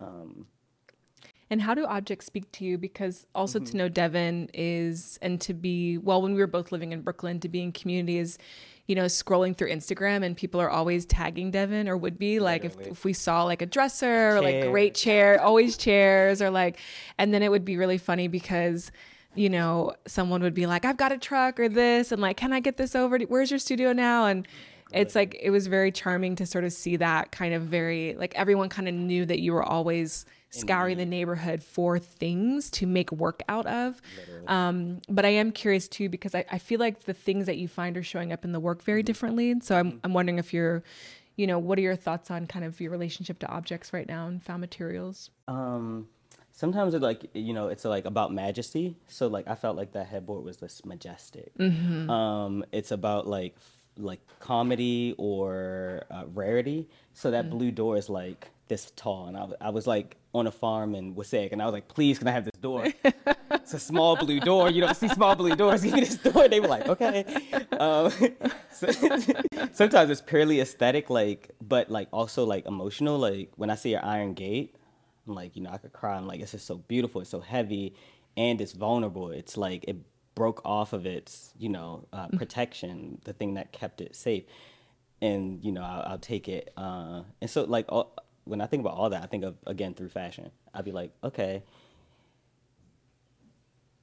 Um, 0.00 0.46
And 1.50 1.60
how 1.60 1.74
do 1.74 1.84
objects 1.86 2.26
speak 2.26 2.50
to 2.52 2.64
you? 2.64 2.78
Because 2.78 3.26
also 3.34 3.58
to 3.58 3.76
know 3.76 3.88
Devin 3.88 4.50
is, 4.54 5.18
and 5.22 5.40
to 5.42 5.54
be, 5.54 5.98
well, 5.98 6.20
when 6.22 6.34
we 6.34 6.40
were 6.40 6.46
both 6.46 6.72
living 6.72 6.92
in 6.92 7.02
Brooklyn, 7.02 7.38
to 7.40 7.48
be 7.48 7.62
in 7.62 7.72
community 7.72 8.18
is, 8.18 8.38
you 8.86 8.94
know, 8.94 9.04
scrolling 9.06 9.56
through 9.56 9.70
Instagram 9.70 10.22
and 10.24 10.36
people 10.36 10.60
are 10.60 10.68
always 10.68 11.06
tagging 11.06 11.50
Devin 11.50 11.88
or 11.88 11.96
would 11.96 12.18
be 12.18 12.38
like 12.38 12.64
if, 12.66 12.76
if 12.92 13.04
we 13.04 13.12
saw 13.14 13.42
like 13.44 13.62
a 13.62 13.66
dresser 13.66 14.36
or 14.36 14.40
like 14.42 14.70
great 14.70 14.94
chair, 14.94 15.40
always 15.40 15.76
chairs 15.78 16.42
or 16.42 16.50
like, 16.50 16.78
and 17.16 17.32
then 17.32 17.42
it 17.42 17.50
would 17.50 17.64
be 17.64 17.76
really 17.78 17.96
funny 17.96 18.28
because, 18.28 18.92
you 19.34 19.48
know, 19.48 19.94
someone 20.06 20.42
would 20.42 20.52
be 20.54 20.66
like, 20.66 20.84
I've 20.84 20.98
got 20.98 21.12
a 21.12 21.18
truck 21.18 21.58
or 21.58 21.68
this, 21.68 22.12
and 22.12 22.20
like, 22.20 22.36
can 22.36 22.52
I 22.52 22.60
get 22.60 22.76
this 22.76 22.94
over? 22.94 23.18
to- 23.18 23.24
Where's 23.24 23.50
your 23.50 23.58
studio 23.58 23.92
now? 23.94 24.26
And 24.26 24.46
it's 24.92 25.14
like, 25.14 25.34
it 25.42 25.50
was 25.50 25.66
very 25.66 25.90
charming 25.90 26.36
to 26.36 26.46
sort 26.46 26.62
of 26.64 26.72
see 26.72 26.96
that 26.96 27.32
kind 27.32 27.52
of 27.54 27.62
very, 27.62 28.14
like, 28.16 28.34
everyone 28.36 28.68
kind 28.68 28.86
of 28.86 28.94
knew 28.94 29.24
that 29.26 29.40
you 29.40 29.52
were 29.54 29.62
always 29.64 30.24
scouring 30.60 30.98
the 30.98 31.06
neighborhood 31.06 31.62
for 31.62 31.98
things 31.98 32.70
to 32.70 32.86
make 32.86 33.10
work 33.12 33.42
out 33.48 33.66
of. 33.66 34.00
Um, 34.46 35.00
but 35.08 35.24
I 35.24 35.30
am 35.30 35.52
curious 35.52 35.88
too 35.88 36.08
because 36.08 36.34
I, 36.34 36.44
I 36.50 36.58
feel 36.58 36.78
like 36.80 37.04
the 37.04 37.14
things 37.14 37.46
that 37.46 37.56
you 37.56 37.68
find 37.68 37.96
are 37.96 38.02
showing 38.02 38.32
up 38.32 38.44
in 38.44 38.52
the 38.52 38.60
work 38.60 38.82
very 38.82 39.02
differently. 39.02 39.50
And 39.50 39.62
so 39.62 39.76
I'm 39.76 40.00
I'm 40.04 40.12
wondering 40.14 40.38
if 40.38 40.52
you're, 40.54 40.82
you 41.36 41.46
know, 41.46 41.58
what 41.58 41.78
are 41.78 41.82
your 41.82 41.96
thoughts 41.96 42.30
on 42.30 42.46
kind 42.46 42.64
of 42.64 42.80
your 42.80 42.90
relationship 42.90 43.38
to 43.40 43.48
objects 43.48 43.92
right 43.92 44.06
now 44.08 44.26
and 44.26 44.42
found 44.42 44.60
materials? 44.60 45.30
Um, 45.48 46.08
sometimes 46.52 46.94
it 46.94 47.02
like 47.02 47.26
you 47.34 47.52
know 47.52 47.68
it's 47.68 47.84
like 47.84 48.04
about 48.04 48.32
majesty. 48.32 48.96
So 49.08 49.26
like 49.26 49.48
I 49.48 49.54
felt 49.54 49.76
like 49.76 49.92
that 49.92 50.06
headboard 50.06 50.44
was 50.44 50.58
this 50.58 50.84
majestic. 50.84 51.52
Um, 52.10 52.64
it's 52.72 52.90
about 52.92 53.26
like 53.26 53.56
like 53.96 54.20
comedy 54.40 55.14
or 55.18 56.04
uh, 56.10 56.24
rarity. 56.32 56.88
So 57.12 57.30
that 57.30 57.50
blue 57.50 57.70
door 57.70 57.96
is 57.96 58.08
like 58.08 58.50
this 58.68 58.92
tall, 58.96 59.26
and 59.26 59.54
I 59.60 59.70
was 59.70 59.86
like 59.86 60.16
on 60.34 60.46
a 60.46 60.50
farm 60.50 60.94
in 60.94 61.14
Waseg, 61.14 61.52
and 61.52 61.62
I 61.62 61.64
was 61.66 61.72
like, 61.72 61.88
please, 61.88 62.18
can 62.18 62.28
I 62.28 62.32
have 62.32 62.44
this 62.44 62.60
door? 62.60 62.86
it's 63.52 63.72
a 63.72 63.78
small 63.78 64.16
blue 64.16 64.40
door. 64.40 64.70
You 64.70 64.80
don't 64.80 64.96
see 64.96 65.08
small 65.08 65.36
blue 65.36 65.54
doors. 65.54 65.82
Give 65.82 65.94
me 65.94 66.00
this 66.00 66.16
door. 66.16 66.48
They 66.48 66.60
were 66.60 66.68
like, 66.68 66.88
okay. 66.88 67.24
Um, 67.78 68.12
so, 68.72 68.90
sometimes 69.72 70.10
it's 70.10 70.20
purely 70.20 70.60
aesthetic, 70.60 71.08
like, 71.08 71.50
but 71.60 71.90
like 71.90 72.08
also 72.12 72.44
like 72.44 72.66
emotional. 72.66 73.18
Like 73.18 73.52
when 73.56 73.70
I 73.70 73.76
see 73.76 73.90
your 73.90 74.04
iron 74.04 74.34
gate, 74.34 74.74
I'm 75.26 75.34
like, 75.34 75.56
you 75.56 75.62
know, 75.62 75.70
I 75.70 75.78
could 75.78 75.92
cry. 75.92 76.16
I'm 76.16 76.26
like, 76.26 76.40
it's 76.40 76.52
just 76.52 76.66
so 76.66 76.76
beautiful. 76.76 77.20
It's 77.20 77.30
so 77.30 77.40
heavy, 77.40 77.94
and 78.36 78.60
it's 78.60 78.72
vulnerable. 78.72 79.30
It's 79.30 79.56
like 79.56 79.84
it 79.86 79.96
broke 80.34 80.60
off 80.64 80.92
of 80.92 81.06
its, 81.06 81.52
you 81.56 81.68
know, 81.68 82.06
uh, 82.12 82.26
protection, 82.28 83.20
the 83.24 83.32
thing 83.32 83.54
that 83.54 83.72
kept 83.72 84.00
it 84.00 84.16
safe. 84.16 84.44
And 85.22 85.64
you 85.64 85.70
know, 85.70 85.82
I'll, 85.82 86.12
I'll 86.12 86.18
take 86.18 86.48
it. 86.48 86.72
Uh, 86.76 87.22
and 87.40 87.48
so, 87.48 87.64
like, 87.64 87.86
all, 87.88 88.14
when 88.44 88.60
I 88.60 88.66
think 88.66 88.80
about 88.80 88.94
all 88.96 89.10
that, 89.10 89.22
I 89.22 89.26
think 89.26 89.44
of 89.44 89.56
again 89.66 89.94
through 89.94 90.10
fashion. 90.10 90.50
I'd 90.72 90.84
be 90.84 90.92
like, 90.92 91.12
okay, 91.22 91.62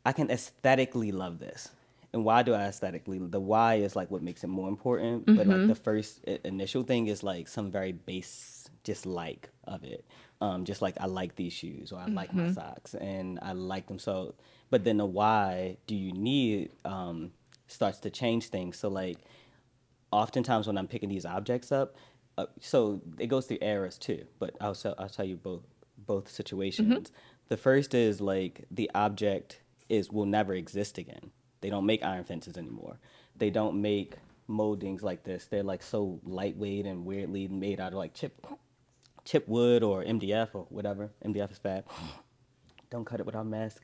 I 0.06 0.12
can 0.12 0.30
aesthetically 0.32 1.12
love 1.12 1.40
this. 1.40 1.70
And 2.14 2.26
why 2.26 2.44
do 2.44 2.54
I 2.54 2.64
aesthetically? 2.64 3.20
The 3.20 3.40
why 3.40 3.76
is 3.76 3.96
like 3.96 4.12
what 4.12 4.22
makes 4.22 4.44
it 4.44 4.48
more 4.48 4.68
important. 4.68 5.26
But 5.38 5.48
like 5.48 5.68
the 5.68 5.76
first 5.76 6.24
initial 6.44 6.84
thing 6.84 7.08
is 7.08 7.24
like 7.24 7.48
some 7.48 7.72
very 7.72 7.94
base 7.94 8.70
dislike 8.84 9.50
of 9.66 9.84
it. 9.84 10.04
Um, 10.42 10.66
just 10.66 10.82
like 10.82 10.96
I 11.00 11.06
like 11.06 11.36
these 11.36 11.54
shoes 11.54 11.92
or 11.92 12.00
I 12.00 12.08
like 12.08 12.34
my 12.34 12.52
socks 12.52 12.96
and 12.96 13.40
I 13.42 13.54
like 13.54 13.88
them 13.88 14.00
so. 14.00 14.34
But 14.72 14.84
then 14.84 14.98
the 14.98 15.06
why 15.06 15.78
do 15.88 15.96
you 15.96 16.12
need 16.12 16.72
um, 16.84 17.32
starts 17.68 18.00
to 18.00 18.10
change 18.10 18.48
things. 18.48 18.78
So 18.78 18.90
like 18.90 19.18
oftentimes 20.12 20.68
when 20.68 20.78
I'm 20.78 20.88
picking 20.88 21.10
these 21.10 21.26
objects 21.26 21.72
up, 21.72 21.96
uh, 22.38 22.46
so 22.60 23.02
it 23.20 23.28
goes 23.28 23.46
through 23.46 23.60
eras 23.62 23.98
too. 23.98 24.26
But 24.40 24.56
I'll 24.62 24.76
tell, 24.76 24.96
I'll 24.98 25.10
tell 25.10 25.26
you 25.26 25.38
both 25.38 25.64
both 25.98 26.30
situations. 26.30 27.12
The 27.50 27.58
first 27.58 27.94
is 27.94 28.22
like 28.22 28.66
the 28.72 28.90
object 28.96 29.62
is 29.90 30.12
will 30.12 30.26
never 30.26 30.54
exist 30.54 30.98
again. 30.98 31.32
They 31.62 31.70
don't 31.70 31.86
make 31.86 32.04
iron 32.04 32.24
fences 32.24 32.58
anymore. 32.58 32.98
They 33.36 33.50
don't 33.50 33.82
make 33.82 34.16
moldings 34.48 35.04
like 35.04 35.24
this. 35.24 35.46
They're 35.46 35.64
like 35.64 35.84
so 35.84 36.20
lightweight 36.24 36.86
and 36.86 37.06
weirdly 37.06 37.48
made 37.48 37.80
out 37.80 37.92
of 37.94 37.98
like 37.98 38.14
chip 38.14 38.46
chip 39.26 39.48
wood 39.48 39.84
or 39.84 40.04
MDF 40.04 40.50
or 40.54 40.66
whatever. 40.70 41.12
MDF 41.26 41.52
is 41.52 41.58
fab. 41.58 41.86
Don't 42.90 43.06
cut 43.06 43.20
it 43.20 43.26
without 43.26 43.42
a 43.42 43.46
mask. 43.46 43.82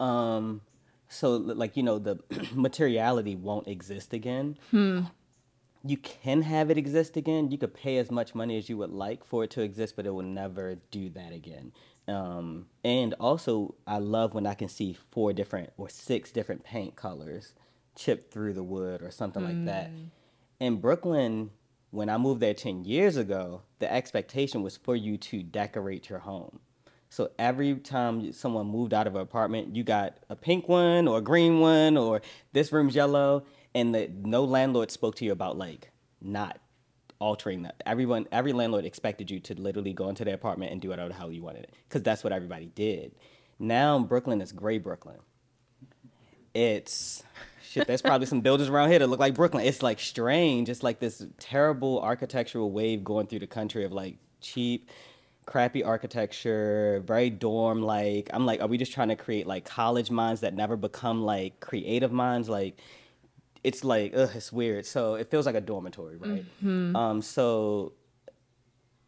Um, 0.00 0.62
so 1.08 1.36
like 1.36 1.76
you 1.76 1.82
know 1.82 1.98
the 1.98 2.18
materiality 2.54 3.34
won't 3.34 3.68
exist 3.68 4.12
again 4.12 4.56
you 5.88 5.96
can 5.96 6.42
have 6.42 6.70
it 6.70 6.78
exist 6.78 7.16
again. 7.16 7.50
You 7.50 7.58
could 7.58 7.74
pay 7.74 7.96
as 7.98 8.10
much 8.10 8.34
money 8.34 8.58
as 8.58 8.68
you 8.68 8.76
would 8.78 8.90
like 8.90 9.24
for 9.24 9.44
it 9.44 9.50
to 9.50 9.62
exist, 9.62 9.96
but 9.96 10.06
it 10.06 10.10
will 10.10 10.22
never 10.22 10.76
do 10.90 11.08
that 11.10 11.32
again. 11.32 11.72
Um, 12.06 12.66
and 12.84 13.14
also, 13.20 13.74
I 13.86 13.98
love 13.98 14.34
when 14.34 14.46
I 14.46 14.54
can 14.54 14.68
see 14.68 14.96
four 15.10 15.32
different 15.32 15.72
or 15.76 15.88
six 15.88 16.30
different 16.32 16.64
paint 16.64 16.96
colors 16.96 17.54
chipped 17.96 18.32
through 18.32 18.54
the 18.54 18.62
wood 18.62 19.02
or 19.02 19.10
something 19.10 19.42
like 19.44 19.64
that. 19.66 19.90
In 20.60 20.76
Brooklyn, 20.80 21.50
when 21.90 22.08
I 22.08 22.18
moved 22.18 22.40
there 22.40 22.54
10 22.54 22.84
years 22.84 23.16
ago, 23.16 23.62
the 23.78 23.92
expectation 23.92 24.62
was 24.62 24.76
for 24.76 24.94
you 24.96 25.16
to 25.18 25.42
decorate 25.42 26.08
your 26.08 26.20
home. 26.20 26.60
So 27.10 27.30
every 27.38 27.74
time 27.76 28.32
someone 28.32 28.66
moved 28.66 28.92
out 28.92 29.06
of 29.06 29.14
an 29.14 29.22
apartment, 29.22 29.74
you 29.74 29.82
got 29.82 30.18
a 30.28 30.36
pink 30.36 30.68
one 30.68 31.08
or 31.08 31.18
a 31.18 31.22
green 31.22 31.60
one 31.60 31.96
or 31.96 32.20
this 32.52 32.70
room's 32.72 32.94
yellow, 32.94 33.44
and 33.78 33.94
the, 33.94 34.10
no 34.22 34.44
landlord 34.44 34.90
spoke 34.90 35.14
to 35.16 35.24
you 35.24 35.32
about 35.32 35.56
like 35.56 35.90
not 36.20 36.58
altering 37.18 37.62
that. 37.62 37.82
Everyone, 37.86 38.26
every 38.32 38.52
landlord 38.52 38.84
expected 38.84 39.30
you 39.30 39.40
to 39.40 39.54
literally 39.54 39.92
go 39.92 40.08
into 40.08 40.24
their 40.24 40.34
apartment 40.34 40.72
and 40.72 40.80
do 40.80 40.88
whatever 40.88 41.08
the 41.08 41.14
hell 41.14 41.30
you 41.30 41.42
wanted, 41.42 41.64
it. 41.64 41.74
because 41.88 42.02
that's 42.02 42.24
what 42.24 42.32
everybody 42.32 42.66
did. 42.66 43.12
Now 43.58 43.98
Brooklyn 43.98 44.40
is 44.40 44.52
gray 44.52 44.78
Brooklyn. 44.78 45.18
It's 46.54 47.22
shit. 47.62 47.86
There's 47.86 48.02
probably 48.02 48.26
some 48.26 48.40
buildings 48.40 48.68
around 48.68 48.90
here 48.90 48.98
that 48.98 49.06
look 49.06 49.20
like 49.20 49.34
Brooklyn. 49.34 49.64
It's 49.64 49.82
like 49.82 50.00
strange. 50.00 50.68
It's 50.68 50.82
like 50.82 50.98
this 50.98 51.24
terrible 51.38 52.00
architectural 52.00 52.70
wave 52.70 53.04
going 53.04 53.26
through 53.26 53.40
the 53.40 53.46
country 53.46 53.84
of 53.84 53.92
like 53.92 54.16
cheap 54.40 54.90
crappy 55.48 55.82
architecture, 55.82 57.02
very 57.06 57.30
dorm 57.30 57.82
like. 57.82 58.28
I'm 58.32 58.44
like, 58.44 58.60
are 58.60 58.66
we 58.66 58.76
just 58.76 58.92
trying 58.92 59.08
to 59.08 59.16
create 59.16 59.46
like 59.46 59.64
college 59.64 60.10
minds 60.10 60.42
that 60.42 60.54
never 60.54 60.76
become 60.76 61.22
like 61.22 61.58
creative 61.60 62.12
minds? 62.12 62.48
Like, 62.48 62.78
it's 63.64 63.84
like, 63.84 64.12
ugh, 64.16 64.30
it's 64.34 64.52
weird. 64.52 64.86
So 64.86 65.14
it 65.14 65.30
feels 65.30 65.46
like 65.46 65.54
a 65.54 65.60
dormitory, 65.60 66.16
right? 66.16 66.44
Um, 66.96 67.22
so 67.22 67.92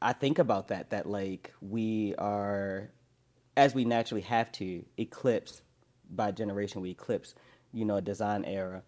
I 0.02 0.12
think 0.12 0.38
about 0.38 0.68
that, 0.68 0.90
that 0.90 1.06
like 1.06 1.52
we 1.60 2.14
are, 2.16 2.90
as 3.56 3.74
we 3.74 3.84
naturally 3.84 4.22
have 4.22 4.50
to, 4.52 4.84
eclipse 4.98 5.62
by 6.10 6.30
generation, 6.32 6.80
we 6.80 6.90
eclipse, 6.90 7.34
you 7.72 7.84
know, 7.84 7.96
a 7.96 8.00
design 8.00 8.44
era. 8.44 8.82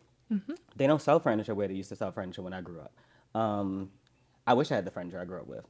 They 0.77 0.87
don't 0.87 1.03
sell 1.03 1.20
furniture 1.20 1.55
where 1.55 1.68
they 1.68 1.75
used 1.75 1.90
to 1.90 1.96
sell 1.96 2.11
furniture 2.12 2.42
when 2.42 2.53
I 2.55 2.61
grew 2.62 2.81
up. 2.81 2.92
Um, 3.38 3.90
I 4.46 4.55
wish 4.55 4.70
I 4.72 4.77
had 4.77 4.85
the 4.85 4.90
furniture 4.90 5.20
I 5.20 5.25
grew 5.25 5.40
up 5.40 5.46
with. 5.46 5.64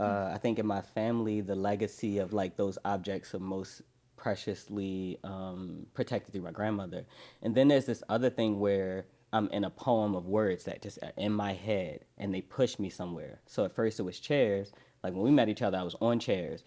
Uh, 0.00 0.30
I 0.34 0.38
think 0.38 0.58
in 0.58 0.66
my 0.66 0.80
family, 0.80 1.40
the 1.40 1.54
legacy 1.56 2.18
of 2.18 2.32
like 2.32 2.56
those 2.56 2.78
objects 2.84 3.34
are 3.34 3.38
most 3.40 3.82
preciously 4.16 5.18
um, 5.24 5.86
protected 5.94 6.32
through 6.32 6.42
my 6.42 6.50
grandmother. 6.50 7.04
And 7.42 7.54
then 7.54 7.68
there's 7.68 7.84
this 7.86 8.02
other 8.08 8.30
thing 8.30 8.58
where 8.60 9.06
I'm 9.32 9.48
in 9.48 9.64
a 9.64 9.70
poem 9.70 10.14
of 10.14 10.26
words 10.26 10.64
that 10.64 10.82
just 10.82 10.98
are 11.02 11.12
in 11.16 11.32
my 11.32 11.52
head 11.52 12.04
and 12.16 12.32
they 12.32 12.40
push 12.40 12.78
me 12.78 12.88
somewhere. 12.88 13.40
So 13.46 13.64
at 13.64 13.74
first 13.74 14.00
it 14.00 14.04
was 14.04 14.18
chairs. 14.18 14.72
Like 15.02 15.12
when 15.12 15.22
we 15.22 15.30
met 15.30 15.48
each 15.48 15.62
other, 15.62 15.78
I 15.78 15.82
was 15.82 15.96
on 16.00 16.18
chairs. 16.18 16.64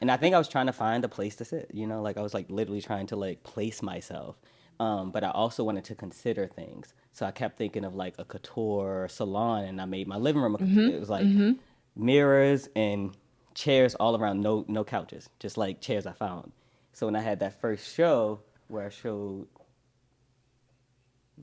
And 0.00 0.10
I 0.10 0.16
think 0.16 0.34
I 0.34 0.38
was 0.38 0.48
trying 0.48 0.66
to 0.66 0.72
find 0.72 1.04
a 1.04 1.08
place 1.08 1.36
to 1.36 1.44
sit, 1.44 1.70
you 1.74 1.86
know, 1.86 2.00
like 2.00 2.16
I 2.16 2.22
was 2.22 2.32
like 2.32 2.50
literally 2.50 2.80
trying 2.80 3.06
to 3.08 3.16
like 3.16 3.42
place 3.42 3.82
myself. 3.82 4.36
Um, 4.78 5.10
but 5.10 5.24
I 5.24 5.30
also 5.30 5.62
wanted 5.62 5.84
to 5.84 5.94
consider 5.94 6.46
things. 6.46 6.94
So 7.12 7.26
I 7.26 7.32
kept 7.32 7.58
thinking 7.58 7.84
of 7.84 7.94
like 7.94 8.14
a 8.18 8.24
couture 8.24 9.08
salon 9.10 9.64
and 9.64 9.80
I 9.80 9.84
made 9.84 10.06
my 10.06 10.16
living 10.16 10.40
room. 10.40 10.54
a 10.54 10.58
couture. 10.58 10.74
Mm-hmm. 10.74 10.94
It 10.94 11.00
was 11.00 11.10
like 11.10 11.26
mm-hmm. 11.26 11.52
mirrors 11.96 12.68
and 12.74 13.14
chairs 13.54 13.94
all 13.96 14.16
around, 14.16 14.40
no 14.40 14.64
no 14.68 14.84
couches, 14.84 15.28
just 15.38 15.58
like 15.58 15.80
chairs 15.80 16.06
I 16.06 16.12
found. 16.12 16.52
So 16.92 17.06
when 17.06 17.16
I 17.16 17.20
had 17.20 17.40
that 17.40 17.60
first 17.60 17.94
show 17.94 18.40
where 18.68 18.86
I 18.86 18.88
showed 18.88 19.48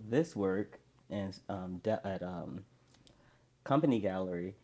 this 0.09 0.35
work 0.35 0.79
and 1.09 1.37
um, 1.49 1.79
de- 1.83 2.05
at 2.05 2.21
um, 2.23 2.65
Company 3.63 3.99
Gallery, 3.99 4.55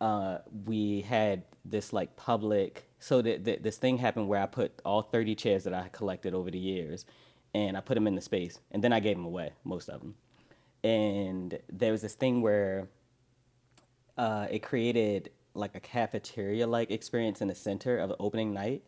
uh, 0.00 0.38
we 0.66 1.02
had 1.02 1.44
this 1.64 1.92
like 1.92 2.16
public. 2.16 2.88
So 2.98 3.22
that 3.22 3.44
that 3.44 3.62
this 3.62 3.78
thing 3.78 3.98
happened 3.98 4.28
where 4.28 4.40
I 4.42 4.46
put 4.46 4.80
all 4.84 5.02
thirty 5.02 5.34
chairs 5.34 5.64
that 5.64 5.74
I 5.74 5.88
collected 5.88 6.34
over 6.34 6.50
the 6.50 6.58
years, 6.58 7.04
and 7.54 7.76
I 7.76 7.80
put 7.80 7.94
them 7.94 8.06
in 8.06 8.14
the 8.14 8.20
space, 8.20 8.60
and 8.70 8.82
then 8.82 8.92
I 8.92 9.00
gave 9.00 9.16
them 9.16 9.24
away, 9.24 9.52
most 9.64 9.88
of 9.88 10.00
them. 10.00 10.14
And 10.84 11.58
there 11.68 11.92
was 11.92 12.02
this 12.02 12.14
thing 12.14 12.42
where 12.42 12.88
uh, 14.18 14.46
it 14.50 14.62
created 14.62 15.30
like 15.54 15.74
a 15.74 15.80
cafeteria 15.80 16.66
like 16.66 16.90
experience 16.90 17.40
in 17.40 17.48
the 17.48 17.54
center 17.54 17.98
of 17.98 18.08
the 18.08 18.16
opening 18.18 18.52
night. 18.52 18.82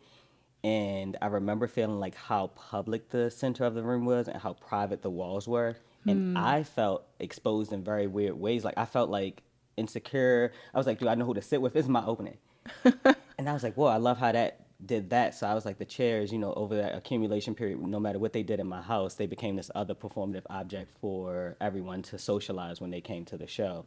And 0.65 1.15
I 1.21 1.27
remember 1.27 1.67
feeling 1.67 1.99
like 1.99 2.15
how 2.15 2.47
public 2.55 3.09
the 3.09 3.29
center 3.29 3.65
of 3.65 3.75
the 3.75 3.83
room 3.83 4.03
was 4.03 4.27
and 4.27 4.41
how 4.41 4.53
private 4.53 5.03
the 5.03 5.11
walls 5.11 5.47
were. 5.47 5.75
And 6.07 6.37
I 6.37 6.63
felt 6.63 7.05
exposed 7.19 7.71
in 7.71 7.83
very 7.83 8.07
weird 8.07 8.33
ways. 8.33 8.63
Like 8.63 8.73
I 8.75 8.85
felt 8.85 9.11
like 9.11 9.43
insecure. 9.77 10.51
I 10.73 10.77
was 10.79 10.87
like, 10.87 10.97
do 10.97 11.07
I 11.07 11.13
know 11.13 11.25
who 11.25 11.35
to 11.35 11.41
sit 11.43 11.61
with? 11.61 11.73
This 11.73 11.85
is 11.85 11.89
my 11.89 12.03
opening. 12.03 12.37
and 12.83 13.47
I 13.47 13.53
was 13.53 13.61
like, 13.61 13.75
whoa, 13.75 13.85
I 13.85 13.97
love 13.97 14.17
how 14.17 14.31
that 14.31 14.65
did 14.83 15.11
that. 15.11 15.35
So 15.35 15.45
I 15.45 15.53
was 15.53 15.65
like, 15.65 15.77
the 15.77 15.85
chairs, 15.85 16.31
you 16.31 16.39
know, 16.39 16.51
over 16.53 16.75
that 16.77 16.95
accumulation 16.95 17.53
period, 17.53 17.79
no 17.79 17.99
matter 17.99 18.17
what 18.17 18.33
they 18.33 18.41
did 18.43 18.59
in 18.59 18.65
my 18.67 18.81
house, 18.81 19.13
they 19.13 19.27
became 19.27 19.55
this 19.55 19.69
other 19.75 19.93
performative 19.93 20.43
object 20.49 20.91
for 20.99 21.57
everyone 21.61 22.01
to 22.03 22.17
socialize 22.17 22.81
when 22.81 22.89
they 22.89 23.01
came 23.01 23.23
to 23.25 23.37
the 23.37 23.47
show. 23.47 23.85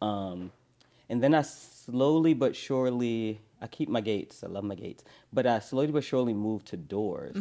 Um, 0.00 0.52
and 1.08 1.22
then 1.22 1.34
I 1.34 1.42
slowly 1.42 2.34
but 2.34 2.56
surely, 2.56 3.40
I 3.60 3.66
keep 3.66 3.88
my 3.88 4.00
gates. 4.00 4.42
I 4.44 4.48
love 4.48 4.64
my 4.64 4.74
gates, 4.74 5.04
but 5.32 5.46
I 5.46 5.58
slowly 5.58 5.92
but 5.92 6.04
surely 6.04 6.34
moved 6.34 6.66
to 6.68 6.76
doors. 6.76 7.36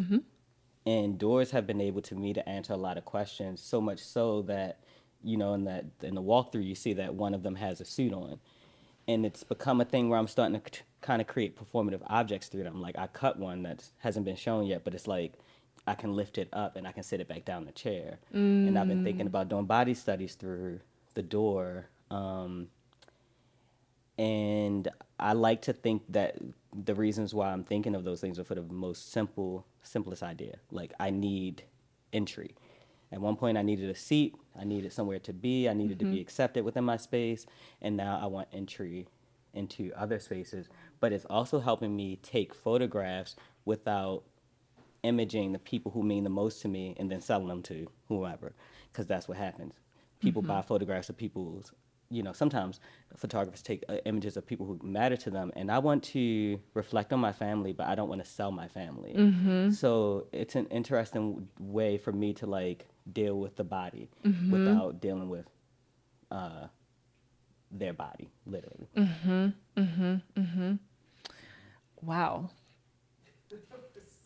And 0.86 1.18
doors 1.18 1.52
have 1.52 1.66
been 1.66 1.80
able 1.80 2.02
to 2.04 2.16
me 2.16 2.34
to 2.34 2.48
answer 2.48 2.74
a 2.74 2.78
lot 2.78 2.98
of 2.98 3.06
questions. 3.06 3.62
So 3.62 3.80
much 3.80 4.00
so 4.00 4.42
that, 4.44 4.80
you 5.24 5.38
know, 5.38 5.54
in 5.54 5.64
that 5.66 5.86
in 6.02 6.16
the 6.16 6.22
walkthrough, 6.22 6.66
you 6.66 6.76
see 6.76 6.94
that 6.94 7.16
one 7.16 7.34
of 7.34 7.42
them 7.44 7.56
has 7.56 7.80
a 7.80 7.86
suit 7.86 8.12
on, 8.14 8.40
and 9.08 9.26
it's 9.26 9.44
become 9.44 9.80
a 9.80 9.86
thing 9.86 10.10
where 10.10 10.20
I'm 10.20 10.28
starting 10.28 10.60
to 10.60 10.82
kind 11.02 11.22
of 11.22 11.28
create 11.28 11.58
performative 11.58 12.02
objects 12.08 12.48
through 12.48 12.64
them. 12.64 12.82
Like 12.82 12.98
I 12.98 13.08
cut 13.08 13.40
one 13.40 13.64
that 13.64 13.84
hasn't 14.00 14.26
been 14.26 14.36
shown 14.36 14.66
yet, 14.66 14.84
but 14.84 14.94
it's 14.94 15.08
like 15.08 15.34
I 15.88 15.94
can 15.96 16.14
lift 16.16 16.38
it 16.38 16.50
up 16.52 16.76
and 16.76 16.86
I 16.88 16.92
can 16.92 17.04
sit 17.04 17.22
it 17.22 17.28
back 17.30 17.46
down 17.46 17.66
the 17.66 17.72
chair. 17.72 18.20
And 18.68 18.78
I've 18.78 18.88
been 18.88 19.04
thinking 19.06 19.28
about 19.28 19.48
doing 19.50 19.66
body 19.66 19.94
studies 19.94 20.36
through 20.36 20.80
the 21.14 21.24
door. 21.24 21.88
Um, 22.12 22.68
and 24.18 24.88
I 25.20 25.34
like 25.34 25.64
to 25.64 25.74
think 25.74 26.04
that 26.10 26.38
the 26.74 26.96
reasons 26.96 27.34
why 27.34 27.52
I'm 27.52 27.64
thinking 27.64 27.96
of 27.96 28.04
those 28.04 28.22
things 28.22 28.40
are 28.40 28.44
for 28.44 28.56
the 28.56 28.62
most 28.62 29.12
simple, 29.12 29.66
simplest 29.82 30.24
idea. 30.24 30.58
Like 30.72 30.94
I 31.00 31.10
need 31.10 31.64
entry. 32.12 32.56
At 33.12 33.22
one 33.22 33.36
point, 33.36 33.58
I 33.58 33.62
needed 33.62 33.90
a 33.90 33.96
seat. 33.96 34.36
I 34.60 34.64
needed 34.64 34.92
somewhere 34.92 35.20
to 35.20 35.34
be. 35.34 35.70
I 35.70 35.74
needed 35.74 36.00
to 36.00 36.06
be 36.06 36.14
mm-hmm. 36.14 36.22
accepted 36.22 36.64
within 36.64 36.84
my 36.84 36.98
space. 36.98 37.46
And 37.82 37.96
now 37.96 38.20
I 38.22 38.26
want 38.26 38.48
entry 38.52 39.08
into 39.54 39.92
other 39.96 40.20
spaces. 40.20 40.68
But 41.00 41.14
it's 41.14 41.26
also 41.26 41.60
helping 41.60 41.96
me 41.96 42.18
take 42.18 42.56
photographs 42.56 43.36
without 43.66 44.24
imaging 45.04 45.54
the 45.54 45.60
people 45.60 45.92
who 45.92 46.02
mean 46.02 46.24
the 46.24 46.30
most 46.30 46.62
to 46.64 46.68
me 46.68 46.96
and 46.98 47.12
then 47.12 47.22
selling 47.22 47.48
them 47.48 47.62
to 47.64 47.88
whoever. 48.08 48.54
Because 48.92 49.06
that's 49.06 49.28
what 49.28 49.38
happens. 49.38 49.74
People 50.20 50.42
mm-hmm. 50.42 50.52
buy 50.52 50.62
photographs 50.64 51.10
of 51.10 51.18
people's 51.18 51.72
you 52.10 52.24
know, 52.24 52.34
sometimes 52.34 52.80
photographers 53.16 53.62
take 53.62 53.84
uh, 53.90 53.96
images 54.06 54.38
of 54.38 54.46
people 54.46 54.66
who 54.66 54.80
matter 54.84 55.18
to 55.18 55.30
them, 55.30 55.52
and 55.56 55.72
I 55.72 55.80
want 55.80 56.04
to 56.06 56.60
reflect 56.74 57.12
on 57.12 57.20
my 57.20 57.34
family, 57.34 57.74
but 57.74 57.88
I 57.88 57.96
don't 57.96 58.10
want 58.10 58.24
to 58.24 58.30
sell 58.30 58.52
my 58.52 58.68
family. 58.68 59.14
Mm-hmm. 59.18 59.72
So 59.72 60.28
it's 60.32 60.56
an 60.56 60.68
interesting 60.68 61.48
way 61.60 61.98
for 61.98 62.12
me 62.12 62.34
to 62.36 62.46
like 62.46 62.88
deal 63.12 63.40
with 63.40 63.56
the 63.56 63.64
body 63.64 64.10
mm-hmm. 64.24 64.52
without 64.52 65.02
dealing 65.02 65.30
with 65.30 65.50
uh, 66.32 66.68
their 67.72 67.94
body, 67.94 68.30
literally. 68.46 68.90
Mm-hmm. 68.96 69.48
Wow. 72.02 72.50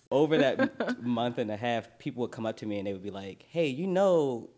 Over 0.10 0.38
that 0.38 1.04
month 1.04 1.38
and 1.38 1.52
a 1.52 1.58
half, 1.58 1.98
people 2.00 2.22
would 2.22 2.32
come 2.32 2.46
up 2.46 2.58
to 2.58 2.66
me 2.66 2.78
and 2.80 2.88
they 2.88 2.94
would 2.94 3.04
be 3.04 3.12
like, 3.12 3.46
"Hey, 3.50 3.68
you 3.68 3.88
know, 3.88 4.50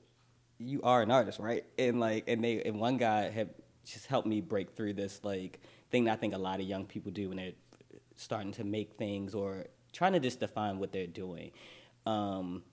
you 0.59 0.81
are 0.83 1.01
an 1.01 1.11
artist, 1.11 1.39
right?" 1.39 1.65
And 1.77 1.99
like, 1.99 2.25
and 2.27 2.43
they 2.43 2.61
and 2.63 2.79
one 2.79 2.97
guy 2.97 3.29
had 3.29 3.49
just 3.85 4.05
helped 4.05 4.27
me 4.27 4.41
break 4.41 4.75
through 4.75 4.93
this 4.93 5.21
like 5.23 5.59
thing 5.89 6.03
that 6.05 6.13
I 6.13 6.15
think 6.17 6.35
a 6.35 6.37
lot 6.37 6.59
of 6.59 6.67
young 6.67 6.85
people 6.85 7.11
do 7.11 7.29
when 7.29 7.37
they're 7.37 7.53
starting 8.15 8.51
to 8.51 8.63
make 8.63 8.93
things 8.93 9.33
or 9.33 9.65
trying 9.93 10.13
to 10.13 10.19
just 10.19 10.39
define 10.39 10.77
what 10.77 10.91
they're 10.91 11.07
doing. 11.07 11.51
Um, 12.05 12.63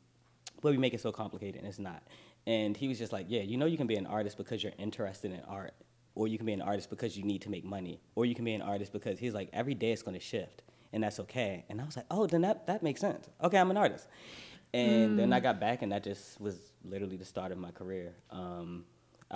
but 0.61 0.73
we 0.73 0.79
make 0.79 0.95
it 0.95 1.01
so 1.01 1.13
complicated, 1.13 1.57
and 1.57 1.67
it's 1.67 1.79
not. 1.79 2.03
And 2.47 2.77
he 2.77 2.89
was 2.89 2.99
just 2.99 3.13
like, 3.13 3.27
"Yeah, 3.29 3.43
you 3.43 3.57
know, 3.57 3.67
you 3.67 3.77
can 3.77 3.87
be 3.87 3.97
an 3.97 4.07
artist 4.07 4.37
because 4.37 4.63
you're 4.63 4.73
interested 4.79 5.33
in 5.33 5.41
art, 5.49 5.75
or 6.15 6.29
you 6.29 6.37
can 6.37 6.47
be 6.47 6.53
an 6.53 6.63
artist 6.63 6.91
because 6.91 7.17
you 7.17 7.25
need 7.25 7.43
to 7.43 7.51
make 7.51 7.65
money, 7.65 8.01
or 8.15 8.25
you 8.27 8.35
can 8.35 8.45
be 8.45 8.55
an 8.55 8.63
artist 8.63 8.93
because 8.93 9.19
he's 9.19 9.35
like 9.35 9.49
every 9.53 9.75
day 9.75 9.93
it's 9.93 10.03
going 10.03 10.15
to 10.15 10.21
shift, 10.21 10.63
and 10.93 11.03
that's 11.03 11.21
okay." 11.21 11.65
And 11.69 11.81
I 11.81 11.85
was 11.85 11.97
like, 11.97 12.07
"Oh, 12.11 12.27
then 12.27 12.43
that 12.43 12.67
that 12.67 12.83
makes 12.83 13.01
sense. 13.01 13.29
Okay, 13.43 13.59
I'm 13.59 13.71
an 13.71 13.77
artist." 13.77 14.09
And 14.75 15.19
then 15.19 15.33
I 15.33 15.41
got 15.41 15.59
back, 15.59 15.83
and 15.83 15.93
that 15.93 16.05
just 16.05 16.41
was 16.41 16.57
literally 16.89 17.17
the 17.17 17.25
start 17.25 17.53
of 17.53 17.59
my 17.59 17.71
career. 17.71 18.15
Um, 18.31 18.85